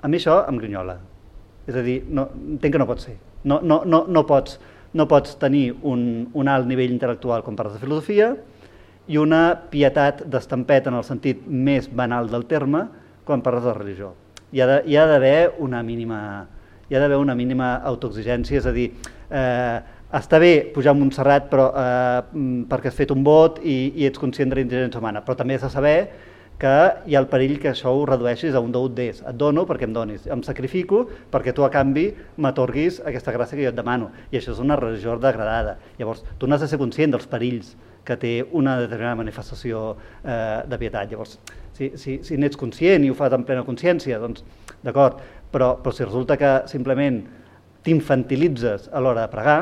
A 0.00 0.08
mi 0.08 0.20
això 0.20 0.40
em 0.48 0.58
grinyola. 0.60 0.98
És 1.66 1.76
a 1.76 1.82
dir, 1.84 2.02
no, 2.08 2.28
entenc 2.56 2.74
que 2.74 2.80
no 2.80 2.88
pot 2.88 3.00
ser. 3.00 3.16
No, 3.44 3.60
no, 3.62 3.82
no, 3.88 4.04
no, 4.08 4.24
pots, 4.28 4.58
no 4.92 5.06
pots 5.08 5.36
tenir 5.40 5.70
un, 5.82 6.28
un 6.32 6.48
alt 6.48 6.68
nivell 6.68 6.92
intel·lectual 6.92 7.44
quan 7.44 7.56
parles 7.56 7.76
de 7.76 7.84
filosofia 7.84 8.34
i 9.08 9.18
una 9.20 9.42
pietat 9.70 10.22
d'estampeta 10.32 10.92
en 10.92 10.98
el 11.00 11.04
sentit 11.04 11.44
més 11.44 11.88
banal 11.92 12.30
del 12.32 12.46
terme 12.48 12.86
quan 13.24 13.44
parles 13.44 13.64
de 13.64 13.74
religió. 13.76 14.12
Hi 14.54 14.62
ha 14.62 15.06
d'haver 15.08 15.54
una 15.64 15.82
mínima 15.82 16.20
hi 16.88 16.96
ha 16.96 17.00
d'haver 17.00 17.16
una 17.16 17.34
mínima 17.34 17.74
autoexigència, 17.88 18.58
és 18.60 18.66
a 18.68 18.72
dir, 18.72 18.90
eh, 19.30 19.80
està 20.14 20.38
bé 20.38 20.52
pujar 20.74 20.94
a 20.94 20.98
Montserrat 20.98 21.48
però, 21.50 21.70
eh, 21.74 22.22
mm, 22.32 22.66
perquè 22.70 22.90
has 22.90 22.98
fet 22.98 23.10
un 23.14 23.24
vot 23.26 23.58
i, 23.62 23.92
i 23.96 24.06
ets 24.06 24.20
conscient 24.20 24.52
de 24.52 24.64
la 24.64 24.98
humana, 24.98 25.24
però 25.24 25.36
també 25.36 25.54
has 25.54 25.66
de 25.66 25.70
saber 25.70 25.98
que 26.58 26.74
hi 27.06 27.16
ha 27.16 27.20
el 27.20 27.26
perill 27.26 27.56
que 27.58 27.72
això 27.72 27.90
ho 27.90 28.04
redueixis 28.06 28.54
a 28.54 28.60
un 28.62 28.70
deut 28.72 28.92
d'és. 28.94 29.22
Et 29.26 29.36
dono 29.36 29.64
perquè 29.66 29.88
em 29.88 29.92
donis, 29.92 30.28
em 30.30 30.42
sacrifico 30.46 31.02
perquè 31.32 31.52
tu 31.52 31.64
a 31.66 31.70
canvi 31.70 32.12
m'atorguis 32.38 33.00
aquesta 33.04 33.34
gràcia 33.34 33.58
que 33.58 33.64
jo 33.64 33.72
et 33.72 33.76
demano. 33.76 34.12
I 34.30 34.38
això 34.38 34.54
és 34.54 34.62
una 34.62 34.78
religió 34.78 35.16
degradada. 35.18 35.76
Llavors, 35.98 36.22
tu 36.38 36.46
n'has 36.46 36.62
de 36.62 36.70
ser 36.70 36.78
conscient 36.78 37.10
dels 37.10 37.26
perills 37.26 37.74
que 38.04 38.16
té 38.20 38.34
una 38.52 38.78
determinada 38.78 39.18
manifestació 39.18 39.94
eh, 40.22 40.62
de 40.68 40.78
pietat. 40.78 41.10
Llavors, 41.10 41.38
si, 41.74 41.90
si, 41.98 42.20
si 42.22 42.38
n'ets 42.38 42.60
conscient 42.60 43.02
i 43.02 43.10
ho 43.10 43.18
fas 43.18 43.34
amb 43.34 43.48
plena 43.48 43.64
consciència, 43.66 44.20
doncs 44.22 44.44
d'acord, 44.84 45.18
però, 45.50 45.74
però 45.82 45.94
si 45.94 46.06
resulta 46.06 46.38
que 46.38 46.60
simplement 46.70 47.24
t'infantilitzes 47.84 48.92
a 48.92 49.02
l'hora 49.02 49.26
de 49.26 49.32
pregar, 49.32 49.58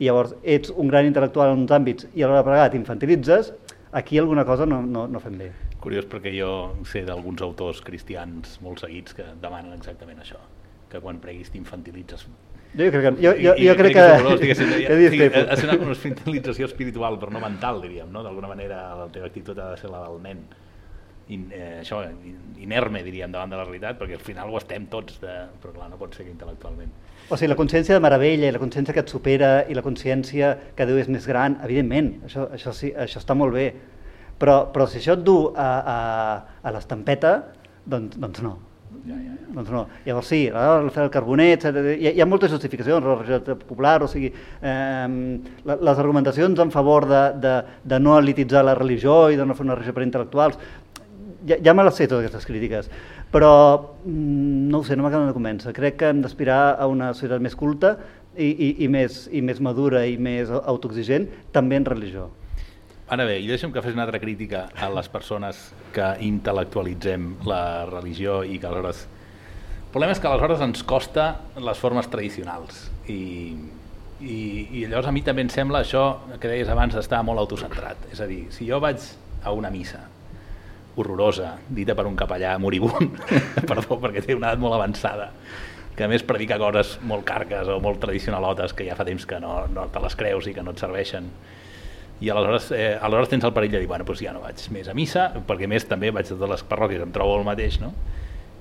i 0.00 0.08
llavors 0.08 0.34
ets 0.42 0.72
un 0.74 0.88
gran 0.88 1.04
intel·lectual 1.06 1.52
en 1.52 1.62
uns 1.66 1.72
àmbits 1.76 2.08
i 2.16 2.22
a 2.24 2.28
l'hora 2.28 2.40
de 2.42 2.48
pregar 2.48 2.70
t'infantilitzes, 2.72 3.52
aquí 3.92 4.18
alguna 4.18 4.44
cosa 4.48 4.64
no, 4.66 4.80
no, 4.82 5.06
no 5.06 5.20
fem 5.20 5.36
bé. 5.38 5.50
Curiós 5.80 6.06
perquè 6.08 6.32
jo 6.36 6.50
sé 6.88 7.04
d'alguns 7.06 7.40
autors 7.44 7.80
cristians 7.84 8.58
molt 8.64 8.80
seguits 8.82 9.14
que 9.16 9.24
demanen 9.40 9.72
exactament 9.76 10.20
això, 10.24 10.40
que 10.90 11.00
quan 11.00 11.20
preguis 11.22 11.52
t'infantilitzes. 11.52 12.26
Jo 12.70 12.86
crec 12.94 13.02
que, 13.02 13.12
jo, 13.24 13.32
jo, 13.34 13.52
I- 13.58 13.66
jo 13.66 13.74
crec 13.76 13.92
que, 13.96 14.02
que, 14.40 15.28
ha 15.36 15.44
de 15.50 15.56
ser 15.58 15.68
una 15.68 15.78
infantilització 15.90 16.68
espiritual, 16.70 17.16
però 17.18 17.32
no 17.34 17.40
mental, 17.42 17.80
diríem, 17.82 18.12
no? 18.14 18.22
D'alguna 18.22 18.46
manera 18.52 18.82
la 18.94 19.08
teva 19.10 19.26
actitud 19.26 19.58
ha 19.58 19.72
de 19.72 19.80
ser 19.80 19.90
la 19.90 20.04
del 20.06 20.20
nen. 20.22 20.44
In, 21.30 21.48
eh, 21.54 21.80
això, 21.80 22.00
in- 22.06 22.56
inerme, 22.62 23.02
diríem, 23.06 23.30
davant 23.34 23.50
de 23.50 23.58
la 23.58 23.64
realitat, 23.66 23.98
perquè 23.98 24.16
al 24.18 24.22
final 24.26 24.50
ho 24.50 24.58
estem 24.58 24.86
tots, 24.90 25.18
de... 25.22 25.34
però 25.62 25.74
clar, 25.74 25.88
no 25.90 25.98
pot 25.98 26.14
ser 26.14 26.26
que 26.28 26.32
intel·lectualment. 26.34 26.90
O 27.30 27.36
sigui, 27.38 27.48
la 27.52 27.56
consciència 27.58 27.94
de 27.94 28.02
meravella 28.02 28.48
i 28.48 28.54
la 28.54 28.58
consciència 28.58 28.94
que 28.96 29.04
et 29.04 29.10
supera 29.12 29.50
i 29.70 29.74
la 29.78 29.84
consciència 29.86 30.54
que 30.76 30.86
Déu 30.88 30.98
és 30.98 31.08
més 31.12 31.26
gran, 31.30 31.58
evidentment, 31.62 32.16
això, 32.26 32.48
això, 32.56 32.72
sí, 32.74 32.90
això 32.98 33.20
està 33.22 33.36
molt 33.38 33.54
bé. 33.54 33.68
Però, 34.40 34.64
però 34.72 34.86
si 34.88 34.98
això 34.98 35.14
et 35.18 35.22
du 35.22 35.36
a, 35.54 35.68
a, 35.94 35.98
a 36.64 36.72
l'estampeta, 36.74 37.36
doncs, 37.86 38.16
doncs 38.18 38.42
no. 38.42 38.56
Ja, 39.06 39.14
ja, 39.14 39.20
ja. 39.30 39.36
Doncs 39.54 39.70
no. 39.72 39.84
Llavors 40.06 40.28
sí, 40.32 40.40
el 40.48 40.90
fer 40.94 41.04
el 41.06 41.10
carbonet. 41.14 41.64
Hi, 41.70 42.08
ha- 42.08 42.12
hi 42.16 42.20
ha 42.22 42.26
moltes 42.28 42.50
justificacions, 42.52 43.04
la 43.06 43.14
religió 43.20 43.56
popular, 43.60 43.96
o 44.02 44.08
sigui, 44.10 44.32
eh, 44.62 45.38
les 45.70 45.98
argumentacions 46.02 46.58
en 46.66 46.70
favor 46.74 47.06
de, 47.10 47.22
de, 47.42 47.54
de 47.94 48.00
no 48.02 48.18
elititzar 48.18 48.64
la 48.66 48.74
religió 48.78 49.28
i 49.30 49.38
de 49.38 49.46
no 49.46 49.54
fer 49.58 49.66
una 49.68 49.76
religió 49.78 49.94
per 49.96 50.06
intel·lectuals, 50.08 50.58
ja, 51.46 51.56
ja 51.64 51.74
me 51.74 51.86
les 51.86 51.96
sé 51.96 52.08
totes 52.10 52.26
aquestes 52.26 52.46
crítiques, 52.48 52.90
però 53.30 53.52
mm, 54.04 54.68
no 54.70 54.80
ho 54.80 54.84
sé, 54.84 54.96
no 54.96 55.06
m'acaben 55.06 55.30
de 55.30 55.36
convèncer. 55.36 55.74
Crec 55.76 56.00
que 56.00 56.10
hem 56.10 56.20
d'aspirar 56.24 56.76
a 56.78 56.88
una 56.90 57.12
societat 57.14 57.42
més 57.42 57.56
culta 57.58 57.94
i, 58.36 58.50
i, 58.50 58.68
i, 58.84 58.90
més, 58.90 59.24
i 59.32 59.42
més 59.42 59.62
madura 59.62 60.04
i 60.06 60.18
més 60.18 60.50
autoexigent, 60.50 61.28
també 61.54 61.78
en 61.78 61.86
religió. 61.88 62.28
Ara 63.10 63.26
bé, 63.26 63.40
i 63.42 63.48
deixa'm 63.50 63.72
que 63.74 63.82
fes 63.82 63.96
una 63.96 64.04
altra 64.06 64.20
crítica 64.22 64.68
a 64.78 64.90
les 64.94 65.08
persones 65.10 65.62
que 65.94 66.12
intel·lectualitzem 66.26 67.32
la 67.48 67.86
religió 67.90 68.42
i 68.46 68.60
que 68.62 68.70
aleshores... 68.70 69.06
El 69.80 69.94
problema 69.94 70.14
és 70.14 70.20
que 70.22 70.28
aleshores 70.30 70.60
ens 70.62 70.84
costa 70.86 71.24
les 71.58 71.78
formes 71.82 72.06
tradicionals 72.06 72.84
i, 73.10 73.18
i, 74.22 74.36
i 74.78 74.84
llavors 74.84 75.10
a 75.10 75.14
mi 75.16 75.24
també 75.26 75.42
em 75.42 75.50
sembla 75.50 75.82
això 75.82 76.04
que 76.38 76.46
deies 76.46 76.70
abans 76.70 76.94
d'estar 76.94 77.24
molt 77.26 77.42
autocentrat. 77.42 78.06
És 78.14 78.22
a 78.22 78.30
dir, 78.30 78.44
si 78.54 78.70
jo 78.70 78.78
vaig 78.78 79.02
a 79.42 79.50
una 79.58 79.74
missa 79.74 80.04
horrorosa, 81.00 81.54
dita 81.68 81.96
per 81.98 82.06
un 82.08 82.16
capellà 82.18 82.56
moribund, 82.62 83.18
perdó, 83.70 83.98
perquè 84.02 84.24
té 84.24 84.36
una 84.36 84.50
edat 84.50 84.62
molt 84.62 84.76
avançada, 84.76 85.30
que 85.96 86.06
a 86.06 86.10
més 86.10 86.24
predica 86.24 86.58
coses 86.60 86.98
molt 87.04 87.26
carques 87.28 87.68
o 87.68 87.80
molt 87.82 88.00
tradicionalotes 88.02 88.74
que 88.76 88.86
ja 88.88 88.96
fa 88.96 89.06
temps 89.08 89.26
que 89.28 89.40
no, 89.42 89.64
no 89.72 89.88
te 89.92 90.02
les 90.04 90.16
creus 90.16 90.48
i 90.48 90.54
que 90.56 90.64
no 90.64 90.74
et 90.76 90.82
serveixen. 90.82 91.26
I 92.20 92.28
aleshores, 92.28 92.68
eh, 92.76 92.98
aleshores 93.00 93.32
tens 93.32 93.46
el 93.48 93.52
perill 93.56 93.72
de 93.72 93.80
dir, 93.82 93.88
bueno, 93.88 94.04
doncs 94.04 94.20
ja 94.20 94.32
no 94.36 94.44
vaig 94.44 94.60
més 94.74 94.88
a 94.92 94.94
missa, 94.96 95.30
perquè 95.48 95.64
a 95.68 95.72
més 95.72 95.88
també 95.88 96.12
vaig 96.12 96.28
a 96.28 96.34
totes 96.34 96.54
les 96.54 96.64
parròquies, 96.68 97.02
em 97.04 97.12
trobo 97.12 97.38
el 97.40 97.46
mateix, 97.48 97.80
no? 97.80 97.94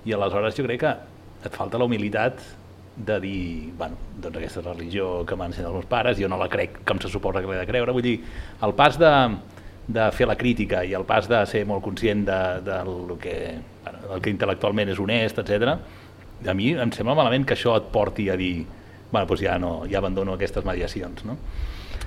I 0.07 0.15
aleshores 0.15 0.55
jo 0.55 0.63
crec 0.67 0.83
que 0.85 0.95
et 1.45 1.55
falta 1.55 1.79
la 1.79 1.87
humilitat 1.87 2.39
de 2.99 3.19
dir, 3.23 3.71
bueno, 3.79 3.95
doncs 4.19 4.39
aquesta 4.39 4.59
és 4.59 4.65
la 4.65 4.73
religió 4.73 5.07
que 5.27 5.35
m'han 5.39 5.53
ensenyat 5.53 5.69
els 5.69 5.79
meus 5.79 5.89
pares, 5.91 6.17
jo 6.19 6.27
no 6.31 6.39
la 6.39 6.49
crec 6.51 6.81
com 6.87 6.99
se 6.99 7.11
suposa 7.11 7.43
que 7.43 7.47
l'he 7.47 7.59
de 7.61 7.67
creure, 7.69 7.95
vull 7.95 8.03
dir, 8.03 8.17
el 8.65 8.75
pas 8.75 8.99
de, 8.99 9.11
de 9.89 10.05
fer 10.13 10.27
la 10.29 10.37
crítica 10.37 10.83
i 10.85 10.93
el 10.97 11.05
pas 11.09 11.27
de 11.29 11.39
ser 11.49 11.63
molt 11.65 11.81
conscient 11.85 12.21
de, 12.27 12.41
de 12.65 12.77
lo 12.85 13.17
que, 13.21 13.35
bueno, 13.83 14.03
del 14.11 14.21
que 14.21 14.33
intel·lectualment 14.33 14.93
és 14.93 15.01
honest, 15.01 15.41
etc. 15.41 15.73
a 16.45 16.53
mi 16.53 16.75
em 16.77 16.93
sembla 16.93 17.17
malament 17.17 17.47
que 17.47 17.57
això 17.57 17.73
et 17.79 17.89
porti 17.93 18.29
a 18.29 18.37
dir, 18.37 18.67
bueno, 19.09 19.25
doncs 19.25 19.41
ja, 19.41 19.57
no, 19.61 19.73
ja 19.89 19.97
abandono 20.01 20.37
aquestes 20.37 20.65
mediacions, 20.67 21.25
no? 21.25 21.39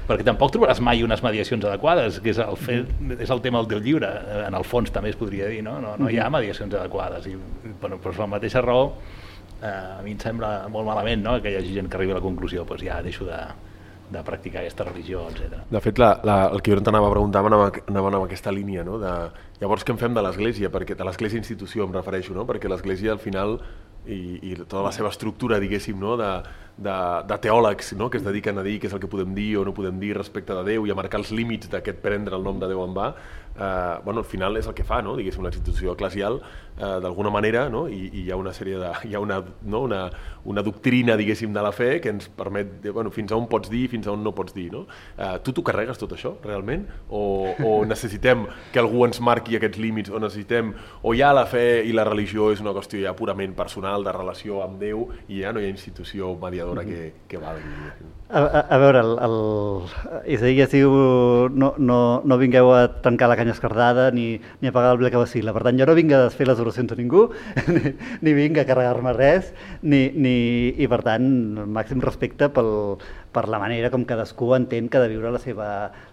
perquè 0.02 0.24
tampoc 0.26 0.50
trobaràs 0.54 0.80
mai 0.82 1.02
unes 1.06 1.20
mediacions 1.22 1.64
adequades, 1.64 2.18
que 2.22 2.32
és 2.32 2.38
el, 2.42 2.56
fet, 2.58 2.88
és 3.22 3.30
el 3.30 3.42
tema 3.42 3.60
del 3.62 3.68
teu 3.70 3.82
llibre, 3.84 4.08
en 4.46 4.56
el 4.58 4.64
fons 4.66 4.90
també 4.94 5.12
es 5.12 5.18
podria 5.18 5.46
dir, 5.50 5.60
no? 5.62 5.76
No, 5.82 5.94
no 5.98 6.10
hi 6.10 6.18
ha 6.18 6.26
mediacions 6.32 6.74
adequades, 6.74 7.28
i 7.30 7.36
bueno, 7.80 8.00
per 8.02 8.16
la 8.18 8.26
mateixa 8.30 8.64
raó 8.64 8.88
eh, 9.62 9.68
a 9.70 10.00
mi 10.02 10.16
em 10.16 10.22
sembla 10.22 10.50
molt 10.72 10.88
malament 10.88 11.22
no? 11.22 11.36
que 11.42 11.52
hi 11.52 11.60
hagi 11.60 11.76
gent 11.76 11.90
que 11.90 12.00
arribi 12.00 12.16
a 12.16 12.18
la 12.18 12.24
conclusió, 12.24 12.66
doncs 12.68 12.82
ja 12.82 12.98
deixo 13.04 13.28
de, 13.28 13.38
de 14.12 14.22
practicar 14.26 14.60
aquesta 14.62 14.84
religió, 14.84 15.24
etc. 15.30 15.62
De 15.70 15.80
fet, 15.84 15.98
la, 15.98 16.12
la, 16.26 16.36
el 16.52 16.62
que 16.62 16.74
jo 16.74 16.82
t'anava 16.84 17.08
a 17.08 17.14
preguntar 17.14 17.44
anava, 17.48 17.70
anava 17.88 18.24
aquesta 18.26 18.52
línia, 18.52 18.84
no? 18.84 18.98
De, 19.02 19.12
llavors, 19.62 19.86
què 19.86 19.94
en 19.94 20.00
fem 20.02 20.14
de 20.14 20.24
l'Església? 20.24 20.70
Perquè 20.74 20.98
de 20.98 21.08
l'Església 21.08 21.40
institució 21.40 21.88
em 21.88 21.96
refereixo, 21.96 22.36
no? 22.36 22.46
Perquè 22.48 22.70
l'Església 22.70 23.16
al 23.16 23.22
final 23.22 23.58
i, 24.06 24.38
i 24.42 24.54
tota 24.58 24.82
la 24.86 24.92
seva 24.94 25.10
estructura, 25.12 25.60
diguéssim, 25.62 25.98
no? 25.98 26.16
de, 26.20 26.30
de, 26.82 26.98
de 27.28 27.38
teòlegs 27.46 27.92
no? 27.98 28.10
que 28.10 28.18
es 28.20 28.24
dediquen 28.26 28.58
a 28.58 28.66
dir 28.66 28.78
què 28.80 28.90
és 28.90 28.96
el 28.96 29.02
que 29.02 29.10
podem 29.10 29.34
dir 29.36 29.56
o 29.60 29.64
no 29.68 29.74
podem 29.76 30.00
dir 30.02 30.14
respecte 30.18 30.56
de 30.56 30.64
Déu 30.72 30.88
i 30.88 30.92
a 30.92 30.98
marcar 30.98 31.22
els 31.22 31.32
límits 31.34 31.70
d'aquest 31.72 32.02
prendre 32.02 32.36
el 32.38 32.44
nom 32.46 32.58
de 32.60 32.70
Déu 32.70 32.82
en 32.84 32.96
va, 32.96 33.12
eh, 33.58 34.00
bueno, 34.04 34.20
al 34.20 34.24
final 34.24 34.56
és 34.56 34.66
el 34.66 34.74
que 34.74 34.84
fa, 34.84 35.02
no? 35.02 35.16
diguéssim, 35.16 35.42
una 35.42 35.50
institució 35.52 35.92
eclesial, 35.92 36.40
eh, 36.76 36.98
d'alguna 37.02 37.30
manera, 37.30 37.68
no? 37.68 37.86
I, 37.88 38.08
i 38.12 38.24
hi 38.26 38.30
ha 38.32 38.38
una 38.40 38.52
sèrie 38.56 38.78
de... 38.80 38.92
hi 39.08 39.14
ha 39.14 39.20
una, 39.20 39.42
no? 39.62 39.82
una, 39.88 40.02
una 40.44 40.62
doctrina, 40.62 41.16
diguéssim, 41.16 41.52
de 41.52 41.62
la 41.62 41.72
fe 41.72 42.00
que 42.00 42.12
ens 42.12 42.28
permet, 42.28 42.90
bueno, 42.90 43.10
fins 43.10 43.32
a 43.32 43.36
on 43.36 43.48
pots 43.50 43.70
dir, 43.70 43.86
fins 43.92 44.08
a 44.08 44.14
on 44.14 44.24
no 44.24 44.34
pots 44.34 44.54
dir, 44.56 44.70
no? 44.72 44.86
Eh, 45.16 45.36
tu 45.44 45.52
t'ho 45.52 45.64
carregues 45.66 46.00
tot 46.00 46.14
això, 46.16 46.34
realment? 46.44 46.86
O, 47.10 47.52
o 47.64 47.74
necessitem 47.92 48.46
que 48.72 48.80
algú 48.82 49.04
ens 49.06 49.20
marqui 49.20 49.58
aquests 49.58 49.80
límits, 49.82 50.12
o 50.12 50.22
necessitem, 50.22 50.72
o 51.02 51.14
ja 51.18 51.32
la 51.36 51.46
fe 51.50 51.82
i 51.86 51.92
la 51.96 52.06
religió 52.08 52.50
és 52.52 52.62
una 52.64 52.74
qüestió 52.76 53.02
ja 53.04 53.16
purament 53.18 53.56
personal, 53.58 54.04
de 54.04 54.16
relació 54.16 54.62
amb 54.64 54.80
Déu, 54.82 55.06
i 55.28 55.42
ja 55.44 55.52
no 55.52 55.60
hi 55.60 55.68
ha 55.68 55.72
institució 55.72 56.32
mediadora 56.40 56.71
que, 56.80 57.12
que 57.28 57.38
valgui. 57.38 57.68
A, 58.32 58.40
a, 58.40 58.60
a 58.72 58.78
veure, 58.80 59.02
el, 59.04 59.12
el 59.20 60.32
Isaías 60.32 60.72
diu 60.72 60.92
no, 61.52 61.74
no, 61.76 61.98
no 62.24 62.38
vingueu 62.40 62.72
a 62.72 62.86
trencar 63.04 63.28
la 63.28 63.36
canya 63.36 63.52
escardada 63.52 64.10
ni, 64.10 64.40
ni 64.62 64.70
a 64.70 64.72
pagar 64.72 64.94
el 64.94 65.02
ble 65.02 65.10
que 65.12 65.20
vacila. 65.20 65.52
Per 65.52 65.66
tant, 65.66 65.76
jo 65.76 65.88
no 65.88 65.96
vinc 65.98 66.14
a 66.16 66.22
desfer 66.24 66.48
les 66.48 66.62
oracions 66.64 66.94
a 66.94 66.96
ningú, 66.96 67.26
ni, 67.74 67.92
ni 68.24 68.36
vinc 68.38 68.62
a 68.62 68.66
carregar-me 68.68 69.12
res, 69.18 69.52
ni, 69.82 70.06
ni, 70.16 70.36
i 70.80 70.88
per 70.88 71.02
tant, 71.04 71.28
màxim 71.76 72.00
respecte 72.00 72.48
pel, 72.56 72.72
per 73.32 73.48
la 73.48 73.58
manera 73.58 73.90
com 73.90 74.04
cadascú 74.04 74.52
entén 74.56 74.88
que 74.92 74.98
ha 74.98 75.02
de 75.02 75.08
viure 75.10 75.30
la 75.32 75.40
seva, 75.40 75.66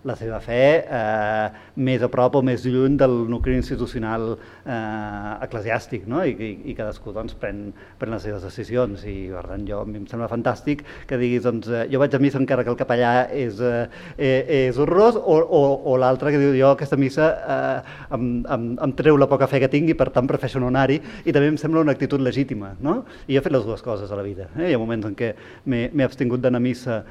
la 0.08 0.16
seva 0.16 0.40
fe 0.44 0.62
eh, 0.88 1.48
més 1.84 2.04
a 2.04 2.10
prop 2.12 2.40
o 2.40 2.42
més 2.46 2.64
lluny 2.66 2.96
del 3.00 3.16
nucli 3.30 3.58
institucional 3.60 4.32
eh, 4.36 5.34
eclesiàstic, 5.46 6.08
no? 6.10 6.24
I, 6.24 6.32
i, 6.34 6.52
i 6.72 6.76
cadascú 6.78 7.14
doncs, 7.16 7.36
pren, 7.40 7.68
pren 8.00 8.16
les 8.16 8.24
seves 8.24 8.46
decisions 8.48 9.04
i 9.10 9.18
per 9.34 9.44
tant 9.52 9.66
jo, 9.68 9.82
a 9.84 9.90
mi 9.90 10.00
em 10.00 10.08
sembla 10.10 10.30
fantàstic 10.32 10.86
que 11.10 11.20
diguis 11.20 11.44
doncs, 11.46 11.68
eh, 11.68 11.86
jo 11.92 12.02
vaig 12.02 12.16
a 12.16 12.22
missa 12.24 12.40
encara 12.40 12.64
que 12.64 12.74
el 12.74 12.80
capellà 12.80 13.12
és, 13.36 13.60
eh, 13.60 13.86
és 14.18 14.80
horrorós 14.80 15.20
o, 15.20 15.38
o, 15.44 15.62
o 15.92 15.98
l'altre 16.00 16.34
que 16.34 16.42
diu 16.42 16.56
jo 16.56 16.72
aquesta 16.72 17.00
missa 17.00 17.30
eh, 17.36 17.98
em, 18.16 18.30
em, 18.48 18.70
em 18.88 18.96
treu 18.96 19.20
la 19.20 19.28
poca 19.32 19.50
fe 19.52 19.60
que 19.60 19.72
tinc 19.72 19.92
i 19.92 19.98
per 20.00 20.10
tant 20.16 20.30
prefereixo 20.30 20.64
no 20.64 20.72
anar-hi 20.72 21.02
i 21.26 21.36
també 21.36 21.52
em 21.52 21.60
sembla 21.60 21.84
una 21.84 21.96
actitud 21.96 22.24
legítima 22.24 22.74
no? 22.80 23.02
i 23.28 23.36
jo 23.36 23.44
he 23.44 23.46
fet 23.46 23.56
les 23.56 23.68
dues 23.68 23.84
coses 23.84 24.12
a 24.12 24.20
la 24.20 24.26
vida 24.26 24.48
eh? 24.56 24.70
hi 24.70 24.78
ha 24.78 24.82
moments 24.82 25.10
en 25.10 25.16
què 25.20 25.34
m'he 25.68 26.06
abstingut 26.06 26.42
d'anar 26.44 26.64
a 26.64 26.68
missa 26.70 27.02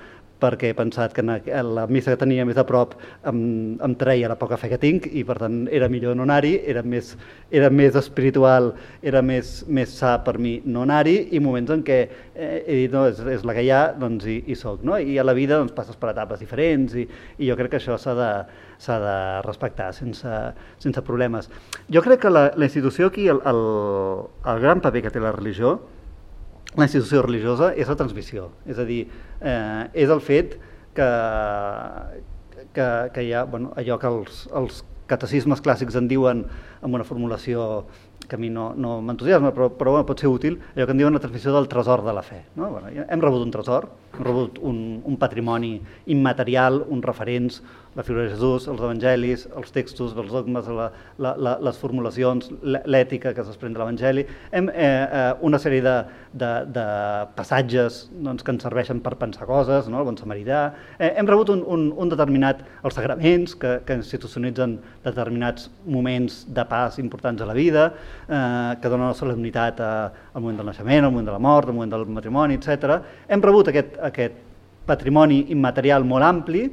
perquè 0.41 0.71
he 0.71 0.77
pensat 0.77 1.15
que 1.15 1.23
la 1.23 1.87
missa 1.91 2.13
que 2.13 2.21
tenia 2.21 2.47
més 2.47 2.59
a 2.61 2.65
prop 2.67 2.95
em, 3.27 3.41
em 3.85 3.95
treia 3.99 4.31
la 4.31 4.39
poca 4.39 4.59
fe 4.61 4.71
que 4.73 4.79
tinc 4.81 5.09
i 5.11 5.25
per 5.27 5.39
tant 5.43 5.61
era 5.75 5.89
millor 5.91 6.17
no 6.17 6.25
anar-hi, 6.27 6.55
era, 6.71 6.83
més, 6.83 7.15
era 7.51 7.71
més 7.71 7.99
espiritual, 7.99 8.73
era 9.03 9.23
més, 9.23 9.65
més 9.67 9.97
sa 9.99 10.17
per 10.25 10.37
mi 10.39 10.59
no 10.65 10.85
anar-hi 10.87 11.17
i 11.35 11.43
moments 11.43 11.75
en 11.75 11.83
què 11.87 11.99
eh, 12.35 12.63
he 12.65 12.79
dit 12.85 12.95
no, 12.95 13.07
és, 13.11 13.21
és 13.39 13.45
la 13.49 13.57
que 13.57 13.67
hi 13.67 13.73
ha, 13.75 13.83
doncs 13.99 14.27
hi, 14.29 14.39
hi 14.47 14.57
soc. 14.59 14.87
No? 14.87 14.99
I 14.99 15.19
a 15.19 15.27
la 15.27 15.35
vida 15.37 15.59
doncs, 15.59 15.75
passes 15.77 15.99
per 15.99 16.13
etapes 16.15 16.43
diferents 16.45 16.95
i, 16.95 17.09
i 17.39 17.51
jo 17.51 17.59
crec 17.59 17.75
que 17.75 17.83
això 17.83 17.99
s'ha 17.99 18.15
de, 18.19 18.33
s'ha 18.79 18.99
de 19.03 19.19
respectar 19.47 19.91
sense, 19.97 20.41
sense 20.83 21.05
problemes. 21.07 21.51
Jo 21.93 22.03
crec 22.07 22.23
que 22.25 22.33
la, 22.33 22.49
la 22.57 22.69
institució 22.71 23.11
aquí, 23.11 23.29
el, 23.29 23.43
el, 23.49 23.63
el 24.55 24.61
gran 24.65 24.83
paper 24.85 25.07
que 25.07 25.15
té 25.15 25.23
la 25.23 25.35
religió, 25.35 25.79
la 26.77 26.85
institució 26.85 27.23
religiosa 27.25 27.73
és 27.75 27.89
la 27.89 27.97
transmissió, 27.97 28.51
és 28.69 28.79
a 28.79 28.85
dir, 28.89 29.07
eh, 29.41 29.89
és 29.95 30.11
el 30.13 30.21
fet 30.21 30.59
que, 30.95 31.09
que, 32.75 32.89
que 33.15 33.25
hi 33.25 33.33
ha 33.33 33.45
bueno, 33.49 33.73
allò 33.79 33.99
que 34.01 34.11
els, 34.13 34.45
els 34.59 34.83
catecismes 35.09 35.63
clàssics 35.65 35.97
en 35.99 36.09
diuen 36.11 36.45
amb 36.85 36.95
una 36.95 37.07
formulació 37.09 37.87
que 38.29 38.37
a 38.37 38.39
mi 38.39 38.51
no, 38.53 38.75
no 38.77 38.99
m'entusiasma, 39.01 39.55
però, 39.57 39.71
però 39.73 39.95
bueno, 39.95 40.07
pot 40.07 40.21
ser 40.21 40.29
útil, 40.29 40.59
allò 40.75 40.85
que 40.85 40.93
en 40.93 41.01
diuen 41.01 41.17
la 41.17 41.23
transmissió 41.23 41.55
del 41.55 41.69
tresor 41.73 42.03
de 42.05 42.13
la 42.13 42.23
fe. 42.23 42.43
No? 42.61 42.69
Bueno, 42.75 42.91
hem 42.93 43.23
rebut 43.25 43.47
un 43.47 43.55
tresor, 43.55 43.89
hem 44.19 44.27
rebut 44.27 44.59
un, 44.61 44.83
un 45.09 45.17
patrimoni 45.17 45.79
immaterial, 46.13 46.83
uns 46.93 47.07
referents, 47.09 47.63
la 47.97 48.03
figura 48.03 48.25
de 48.25 48.31
Jesús, 48.31 48.67
els 48.71 48.81
evangelis, 48.81 49.47
els 49.57 49.73
textos, 49.75 50.15
els 50.17 50.31
dogmes, 50.33 50.69
la, 50.71 50.89
la, 51.19 51.35
la, 51.37 51.55
les 51.65 51.79
formulacions, 51.81 52.51
l'ètica 52.63 53.33
que 53.35 53.43
es 53.43 53.59
de 53.59 53.71
l'evangeli, 53.71 54.25
hem 54.53 54.69
eh, 54.71 54.85
eh, 54.85 55.33
una 55.43 55.59
sèrie 55.59 55.83
de, 55.83 55.95
de, 56.33 56.51
de 56.75 56.87
passatges 57.37 58.01
doncs, 58.13 58.45
que 58.45 58.55
ens 58.55 58.67
serveixen 58.67 59.01
per 59.05 59.17
pensar 59.21 59.49
coses, 59.49 59.89
no? 59.89 60.01
el 60.03 60.09
bon 60.09 60.19
samarità, 60.21 60.63
eh, 60.99 61.13
hem 61.17 61.29
rebut 61.29 61.53
un, 61.55 61.65
un, 61.67 61.89
un 61.97 62.13
determinat, 62.13 62.63
els 62.85 62.99
sagraments 62.99 63.57
que, 63.59 63.79
que 63.87 63.99
institucionitzen 63.99 64.79
determinats 65.07 65.71
moments 65.87 66.45
de 66.55 66.67
pas 66.69 66.99
importants 67.03 67.43
a 67.43 67.49
la 67.49 67.57
vida, 67.57 67.89
eh, 68.29 68.77
que 68.83 68.93
donen 68.93 69.09
la 69.09 69.17
solemnitat 69.19 69.81
a, 69.81 69.95
al 70.35 70.45
moment 70.45 70.61
del 70.61 70.71
naixement, 70.71 71.09
al 71.09 71.15
moment 71.15 71.33
de 71.33 71.35
la 71.35 71.43
mort, 71.43 71.69
al 71.69 71.77
moment 71.79 71.97
del 71.97 72.07
matrimoni, 72.19 72.61
etc. 72.61 73.01
Hem 73.29 73.43
rebut 73.43 73.73
aquest, 73.73 73.99
aquest 74.11 74.45
patrimoni 74.89 75.47
immaterial 75.53 76.07
molt 76.09 76.25
ampli 76.25 76.69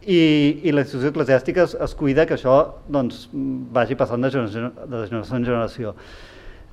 i, 0.00 0.20
i 0.64 0.72
la 0.72 0.84
institució 0.84 1.10
eclesiàstica 1.12 1.64
es, 1.66 1.74
es 1.76 1.94
cuida 1.98 2.24
que 2.28 2.36
això 2.38 2.56
doncs, 2.88 3.26
vagi 3.74 3.96
passant 4.00 4.24
de 4.24 4.30
generació, 4.32 4.70
de 4.86 5.02
generació 5.10 5.36
en 5.36 5.46
generació. 5.48 5.94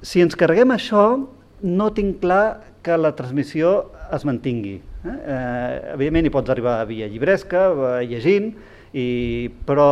Si 0.06 0.24
ens 0.24 0.38
carreguem 0.40 0.72
això, 0.72 1.04
no 1.63 1.90
tinc 1.98 2.22
clar 2.22 2.60
que 2.86 2.96
la 2.98 3.12
transmissió 3.18 3.92
es 4.13 4.24
mantingui. 4.28 4.78
Eh? 4.78 5.16
Eh, 5.16 5.72
evidentment 5.96 6.30
hi 6.30 6.34
pots 6.38 6.54
arribar 6.54 6.78
via 6.88 7.10
llibresca, 7.12 7.68
llegint, 8.08 8.54
i, 8.94 9.08
però, 9.68 9.90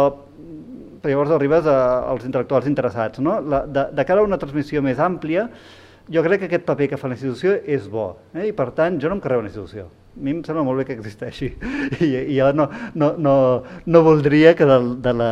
però 1.01 1.11
llavors 1.11 1.35
arribes 1.35 1.67
a, 1.67 1.79
als 2.13 2.23
intel·lectuals 2.29 2.69
interessats. 2.71 3.19
No? 3.19 3.41
La, 3.43 3.65
de, 3.67 3.89
de 3.97 4.07
cara 4.07 4.23
a 4.23 4.29
una 4.29 4.39
transmissió 4.39 4.83
més 4.85 5.01
àmplia, 5.03 5.49
jo 6.07 6.23
crec 6.23 6.45
que 6.45 6.51
aquest 6.53 6.65
paper 6.69 6.93
que 6.93 7.01
fa 7.01 7.11
la 7.11 7.17
institució 7.17 7.57
és 7.65 7.89
bo, 7.91 8.13
eh? 8.37 8.47
i 8.47 8.55
per 8.55 8.69
tant 8.77 9.01
jo 9.01 9.11
no 9.11 9.17
em 9.17 9.23
carrego 9.25 9.43
una 9.43 9.51
institució 9.51 9.89
a 10.15 10.23
mi 10.23 10.31
em 10.31 10.43
sembla 10.45 10.63
molt 10.63 10.81
bé 10.81 10.87
que 10.87 10.95
existeixi 10.95 11.51
i, 12.05 12.07
i 12.07 12.37
jo 12.37 12.51
no, 12.55 12.69
no, 12.95 13.13
no, 13.17 13.35
no 13.85 14.03
voldria 14.05 14.55
que 14.55 14.67
de, 14.69 14.79
de 15.03 15.13
la 15.13 15.31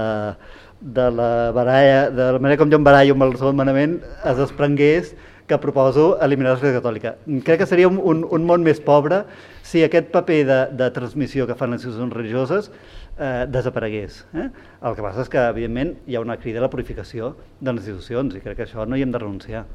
de 0.84 1.12
la 1.12 1.52
baralla, 1.56 2.10
de 2.12 2.32
la 2.36 2.39
manera 2.39 2.60
com 2.60 2.72
jo 2.72 2.76
em 2.76 2.84
barallo 2.84 3.13
amb 3.15 3.24
el 3.24 3.38
segon 3.39 3.56
manament 3.56 4.02
es 4.28 4.36
desprengués 4.36 5.13
que 5.48 5.58
proposo 5.60 6.17
eliminar 6.24 6.54
l'Església 6.54 6.80
Catòlica. 6.80 7.13
Crec 7.48 7.62
que 7.62 7.67
seria 7.67 7.88
un, 7.88 8.00
un, 8.00 8.24
un 8.24 8.48
món 8.48 8.63
més 8.63 8.80
pobre 8.84 9.24
si 9.63 9.84
aquest 9.84 10.12
paper 10.12 10.41
de, 10.48 10.60
de 10.80 10.89
transmissió 10.96 11.48
que 11.48 11.56
fan 11.60 11.72
les 11.72 11.82
institucions 11.84 12.15
religioses 12.15 12.69
eh, 13.17 13.46
desaparegués. 13.52 14.24
Eh? 14.36 14.50
El 14.84 14.98
que 14.98 15.06
passa 15.06 15.24
és 15.24 15.32
que, 15.32 15.48
evidentment, 15.56 15.96
hi 16.08 16.15
ha 16.15 16.24
una 16.24 16.39
crida 16.39 16.63
a 16.63 16.67
la 16.67 16.72
purificació 16.74 17.34
de 17.60 17.72
les 17.72 17.88
institucions 17.88 18.36
i 18.36 18.43
crec 18.43 18.60
que 18.60 18.67
això 18.67 18.88
no 18.88 19.00
hi 19.00 19.04
hem 19.04 19.15
de 19.15 19.24
renunciar. 19.24 19.65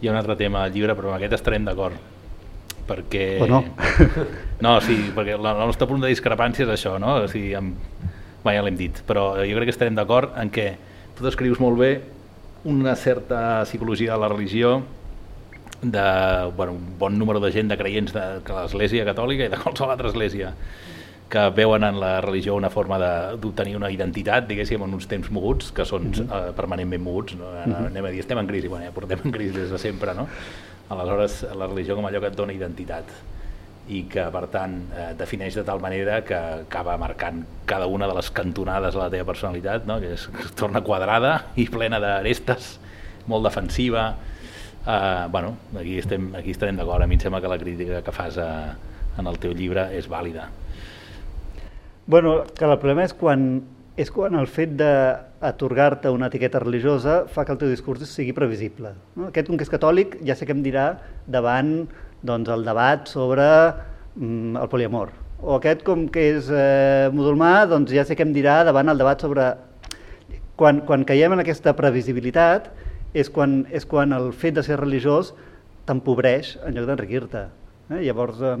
Hi 0.00 0.06
ha 0.06 0.14
un 0.14 0.20
altre 0.22 0.38
tema 0.38 0.62
al 0.62 0.74
llibre, 0.74 0.94
però 0.94 1.10
amb 1.12 1.20
aquest 1.20 1.40
estarem 1.40 1.66
d'acord 1.66 2.15
perquè... 2.88 3.26
O 3.44 3.48
no? 3.50 3.64
No, 4.56 4.78
sí, 4.80 4.94
perquè 5.12 5.34
el 5.36 5.44
nostre 5.44 5.84
punt 5.84 6.00
de 6.00 6.08
discrepància 6.08 6.64
és 6.64 6.70
això, 6.72 6.94
no? 7.02 7.18
O 7.26 7.28
sigui, 7.28 7.50
amb... 7.58 7.76
Bé, 8.40 8.54
ja 8.56 8.62
l'hem 8.64 8.78
dit, 8.78 9.02
però 9.04 9.34
jo 9.42 9.56
crec 9.58 9.68
que 9.68 9.74
estarem 9.74 9.96
d'acord 9.98 10.32
en 10.40 10.48
què 10.54 10.70
tu 11.18 11.26
descrius 11.26 11.60
molt 11.60 11.76
bé 11.80 11.90
una 12.64 12.94
certa 12.96 13.64
psicologia 13.66 14.14
de 14.14 14.20
la 14.22 14.28
religió 14.32 14.78
de 15.82 16.06
bueno, 16.56 16.72
un 16.72 16.98
bon 16.98 17.18
número 17.18 17.40
de 17.40 17.52
gent 17.52 17.68
de 17.68 17.76
creients 17.76 18.14
de, 18.14 18.24
de 18.40 18.56
l'Església 18.56 19.04
Catòlica 19.04 19.46
i 19.46 19.52
de 19.52 19.60
qualsevol 19.60 19.92
altra 19.92 20.08
església 20.08 20.54
que 21.28 21.48
veuen 21.50 21.84
en 21.84 21.98
la 22.00 22.20
religió 22.20 22.54
una 22.54 22.70
forma 22.70 22.98
d'obtenir 22.98 23.74
una 23.76 23.90
identitat, 23.90 24.46
diguéssim, 24.46 24.82
en 24.82 24.94
uns 24.94 25.08
temps 25.10 25.30
moguts, 25.34 25.72
que 25.74 25.84
són 25.84 26.06
uh 26.06 26.12
-huh. 26.12 26.50
uh, 26.50 26.54
permanentment 26.54 27.02
moguts. 27.02 27.34
No? 27.34 27.46
Uh 27.46 27.66
-huh. 27.66 27.86
Anem 27.86 28.04
a 28.04 28.10
dir, 28.10 28.20
estem 28.20 28.38
en 28.38 28.46
crisi, 28.46 28.68
bueno, 28.68 28.84
ja 28.86 28.92
portem 28.92 29.18
en 29.24 29.32
crisi 29.32 29.58
des 29.58 29.70
de 29.70 29.78
sempre, 29.78 30.14
no? 30.14 30.28
Aleshores, 30.88 31.40
la 31.58 31.66
religió 31.66 31.96
com 31.98 32.06
allò 32.06 32.20
que 32.22 32.30
et 32.30 32.36
dona 32.38 32.54
identitat 32.54 33.10
i 33.86 34.02
que, 34.10 34.24
per 34.34 34.46
tant, 34.50 34.80
eh, 34.94 35.10
defineix 35.18 35.54
de 35.58 35.62
tal 35.66 35.80
manera 35.82 36.20
que 36.26 36.36
acaba 36.36 36.96
marcant 36.98 37.44
cada 37.70 37.86
una 37.86 38.08
de 38.10 38.14
les 38.18 38.30
cantonades 38.34 38.94
de 38.94 39.00
la 39.00 39.10
teva 39.10 39.28
personalitat, 39.28 39.86
no? 39.86 40.00
que, 40.02 40.14
es 40.14 40.26
torna 40.58 40.82
quadrada 40.82 41.52
i 41.54 41.68
plena 41.70 42.00
d'arestes, 42.02 42.76
molt 43.30 43.46
defensiva. 43.46 44.08
Eh, 44.86 45.26
bueno, 45.30 45.56
aquí, 45.78 45.98
estem, 46.02 46.32
aquí 46.34 46.54
estarem 46.54 46.78
d'acord. 46.78 47.02
A 47.02 47.06
mi 47.06 47.18
em 47.18 47.22
sembla 47.22 47.40
que 47.42 47.50
la 47.50 47.58
crítica 47.62 48.02
que 48.02 48.14
fas 48.14 48.38
a, 48.42 48.50
en 49.18 49.26
el 49.26 49.38
teu 49.42 49.54
llibre 49.54 49.88
és 49.94 50.10
vàlida. 50.10 50.50
Bueno, 52.06 52.40
que 52.54 52.66
el 52.66 52.78
problema 52.78 53.06
és 53.06 53.14
quan 53.14 53.48
és 53.96 54.10
quan 54.12 54.36
el 54.36 54.46
fet 54.46 54.74
d'atorgar-te 55.40 56.10
una 56.10 56.30
etiqueta 56.30 56.60
religiosa 56.62 57.24
fa 57.32 57.44
que 57.44 57.52
el 57.52 57.60
teu 57.60 57.70
discurs 57.70 58.06
sigui 58.08 58.32
previsible. 58.36 58.94
No? 59.16 59.28
Aquest, 59.28 59.50
com 59.50 59.58
que 59.58 59.66
és 59.66 59.72
catòlic, 59.72 60.18
ja 60.26 60.36
sé 60.36 60.48
què 60.48 60.54
em 60.56 60.62
dirà 60.64 60.88
davant 61.28 61.86
doncs, 62.26 62.50
el 62.50 62.64
debat 62.64 63.08
sobre 63.10 63.44
mm, 64.16 64.56
el 64.62 64.68
poliamor. 64.72 65.12
O 65.42 65.58
aquest, 65.58 65.84
com 65.84 66.06
que 66.08 66.24
és 66.38 66.48
eh, 66.48 67.08
musulmà, 67.12 67.66
doncs 67.68 67.92
ja 67.92 68.06
sé 68.08 68.16
què 68.16 68.24
em 68.24 68.32
dirà 68.36 68.62
davant 68.66 68.88
el 68.92 69.00
debat 69.00 69.20
sobre... 69.20 69.54
Quan, 70.56 70.80
quan 70.88 71.02
caiem 71.04 71.34
en 71.34 71.42
aquesta 71.42 71.74
previsibilitat 71.76 72.70
és 73.12 73.28
quan, 73.28 73.66
és 73.68 73.84
quan 73.84 74.14
el 74.16 74.30
fet 74.32 74.56
de 74.56 74.62
ser 74.64 74.78
religiós 74.80 75.34
t'empobreix 75.84 76.54
en 76.64 76.78
lloc 76.78 76.88
d'enriquir-te. 76.88 77.42
Eh? 77.90 78.00
Llavors, 78.06 78.40
eh, 78.40 78.54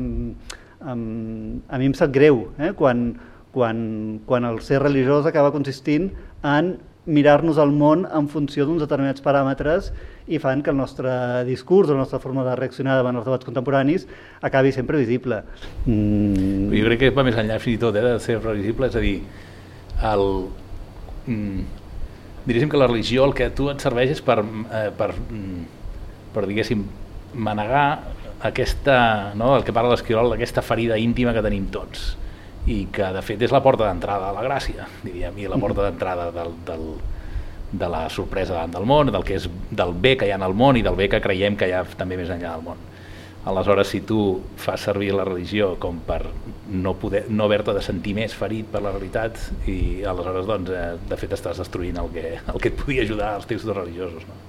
um, 0.92 1.62
a 1.72 1.80
mi 1.80 1.88
em 1.88 1.96
sap 1.96 2.12
greu 2.12 2.50
eh? 2.60 2.74
quan, 2.76 3.06
quan, 3.56 3.80
quan 4.28 4.44
el 4.44 4.60
ser 4.60 4.82
religiós 4.82 5.24
acaba 5.24 5.54
consistint 5.54 6.10
en 6.42 6.76
mirar-nos 7.06 7.58
el 7.62 7.70
món 7.70 8.04
en 8.10 8.26
funció 8.28 8.66
d'uns 8.66 8.82
determinats 8.82 9.22
paràmetres 9.22 9.92
i 10.26 10.40
fan 10.42 10.62
que 10.66 10.72
el 10.74 10.76
nostre 10.76 11.44
discurs 11.46 11.88
la 11.88 12.00
nostra 12.00 12.18
forma 12.18 12.42
de 12.44 12.56
reaccionar 12.58 12.96
davant 12.98 13.16
els 13.20 13.26
debats 13.28 13.46
contemporanis 13.46 14.08
acabi 14.42 14.72
sempre 14.74 14.98
visible. 14.98 15.42
Mm. 15.86 16.74
Jo 16.74 16.90
crec 16.90 17.04
que 17.04 17.12
va 17.14 17.24
més 17.26 17.38
enllà 17.38 17.60
fins 17.62 17.78
i 17.78 17.82
tot 17.86 17.96
eh, 17.96 18.02
de 18.02 18.18
ser 18.22 18.40
visible, 18.42 18.90
és 18.90 18.98
a 18.98 19.04
dir, 19.04 19.16
el, 20.10 20.26
mm, 21.30 21.64
diríem 22.50 22.74
que 22.74 22.82
la 22.82 22.90
religió 22.90 23.24
el 23.24 23.38
que 23.38 23.46
a 23.46 23.54
tu 23.54 23.70
et 23.70 23.82
serveix 23.82 24.18
és 24.18 24.22
per, 24.26 24.40
eh, 24.42 24.90
per, 24.98 25.12
mm, 25.14 25.64
per 26.34 26.46
diguéssim, 26.50 26.84
manegar 27.34 27.86
aquesta, 28.46 29.32
no, 29.38 29.54
el 29.56 29.64
que 29.64 29.72
parla 29.72 29.94
l'Esquirol, 29.94 30.34
aquesta 30.34 30.62
ferida 30.62 30.98
íntima 30.98 31.32
que 31.32 31.42
tenim 31.44 31.70
tots 31.70 32.16
i 32.66 32.86
que 32.92 33.10
de 33.14 33.22
fet 33.22 33.42
és 33.46 33.52
la 33.54 33.62
porta 33.62 33.86
d'entrada 33.86 34.30
a 34.30 34.34
la 34.34 34.42
gràcia, 34.42 34.88
diríem, 35.04 35.36
i 35.38 35.46
la 35.50 35.58
porta 35.62 35.84
d'entrada 35.86 36.32
del, 36.34 36.52
del, 36.66 36.88
de 37.72 37.88
la 37.90 38.08
sorpresa 38.10 38.56
davant 38.56 38.74
del 38.74 38.86
món, 38.88 39.12
del, 39.14 39.24
que 39.26 39.38
és, 39.38 39.46
del 39.70 39.94
bé 39.94 40.16
que 40.18 40.26
hi 40.26 40.34
ha 40.34 40.40
en 40.40 40.46
el 40.46 40.54
món 40.54 40.78
i 40.78 40.82
del 40.86 40.98
bé 40.98 41.08
que 41.12 41.22
creiem 41.22 41.56
que 41.58 41.68
hi 41.70 41.76
ha 41.76 41.84
també 41.98 42.18
més 42.18 42.32
enllà 42.32 42.56
del 42.56 42.66
món. 42.66 42.82
Aleshores, 43.46 43.92
si 43.94 44.00
tu 44.02 44.40
fas 44.58 44.82
servir 44.88 45.12
la 45.14 45.24
religió 45.24 45.76
com 45.78 46.00
per 46.02 46.24
no, 46.66 46.96
poder, 46.98 47.28
no 47.30 47.44
haver-te 47.46 47.76
de 47.76 47.82
sentir 47.86 48.16
més 48.16 48.34
ferit 48.34 48.66
per 48.72 48.82
la 48.82 48.90
realitat, 48.90 49.38
i 49.70 50.02
aleshores, 50.02 50.48
doncs, 50.48 50.72
eh, 50.74 50.96
de 51.06 51.18
fet, 51.20 51.36
estàs 51.36 51.62
destruint 51.62 52.00
el 52.02 52.10
que, 52.10 52.32
el 52.42 52.58
que 52.58 52.72
et 52.72 52.80
podia 52.80 53.06
ajudar 53.06 53.36
als 53.36 53.46
textos 53.46 53.76
religiosos. 53.76 54.26
No? 54.26 54.40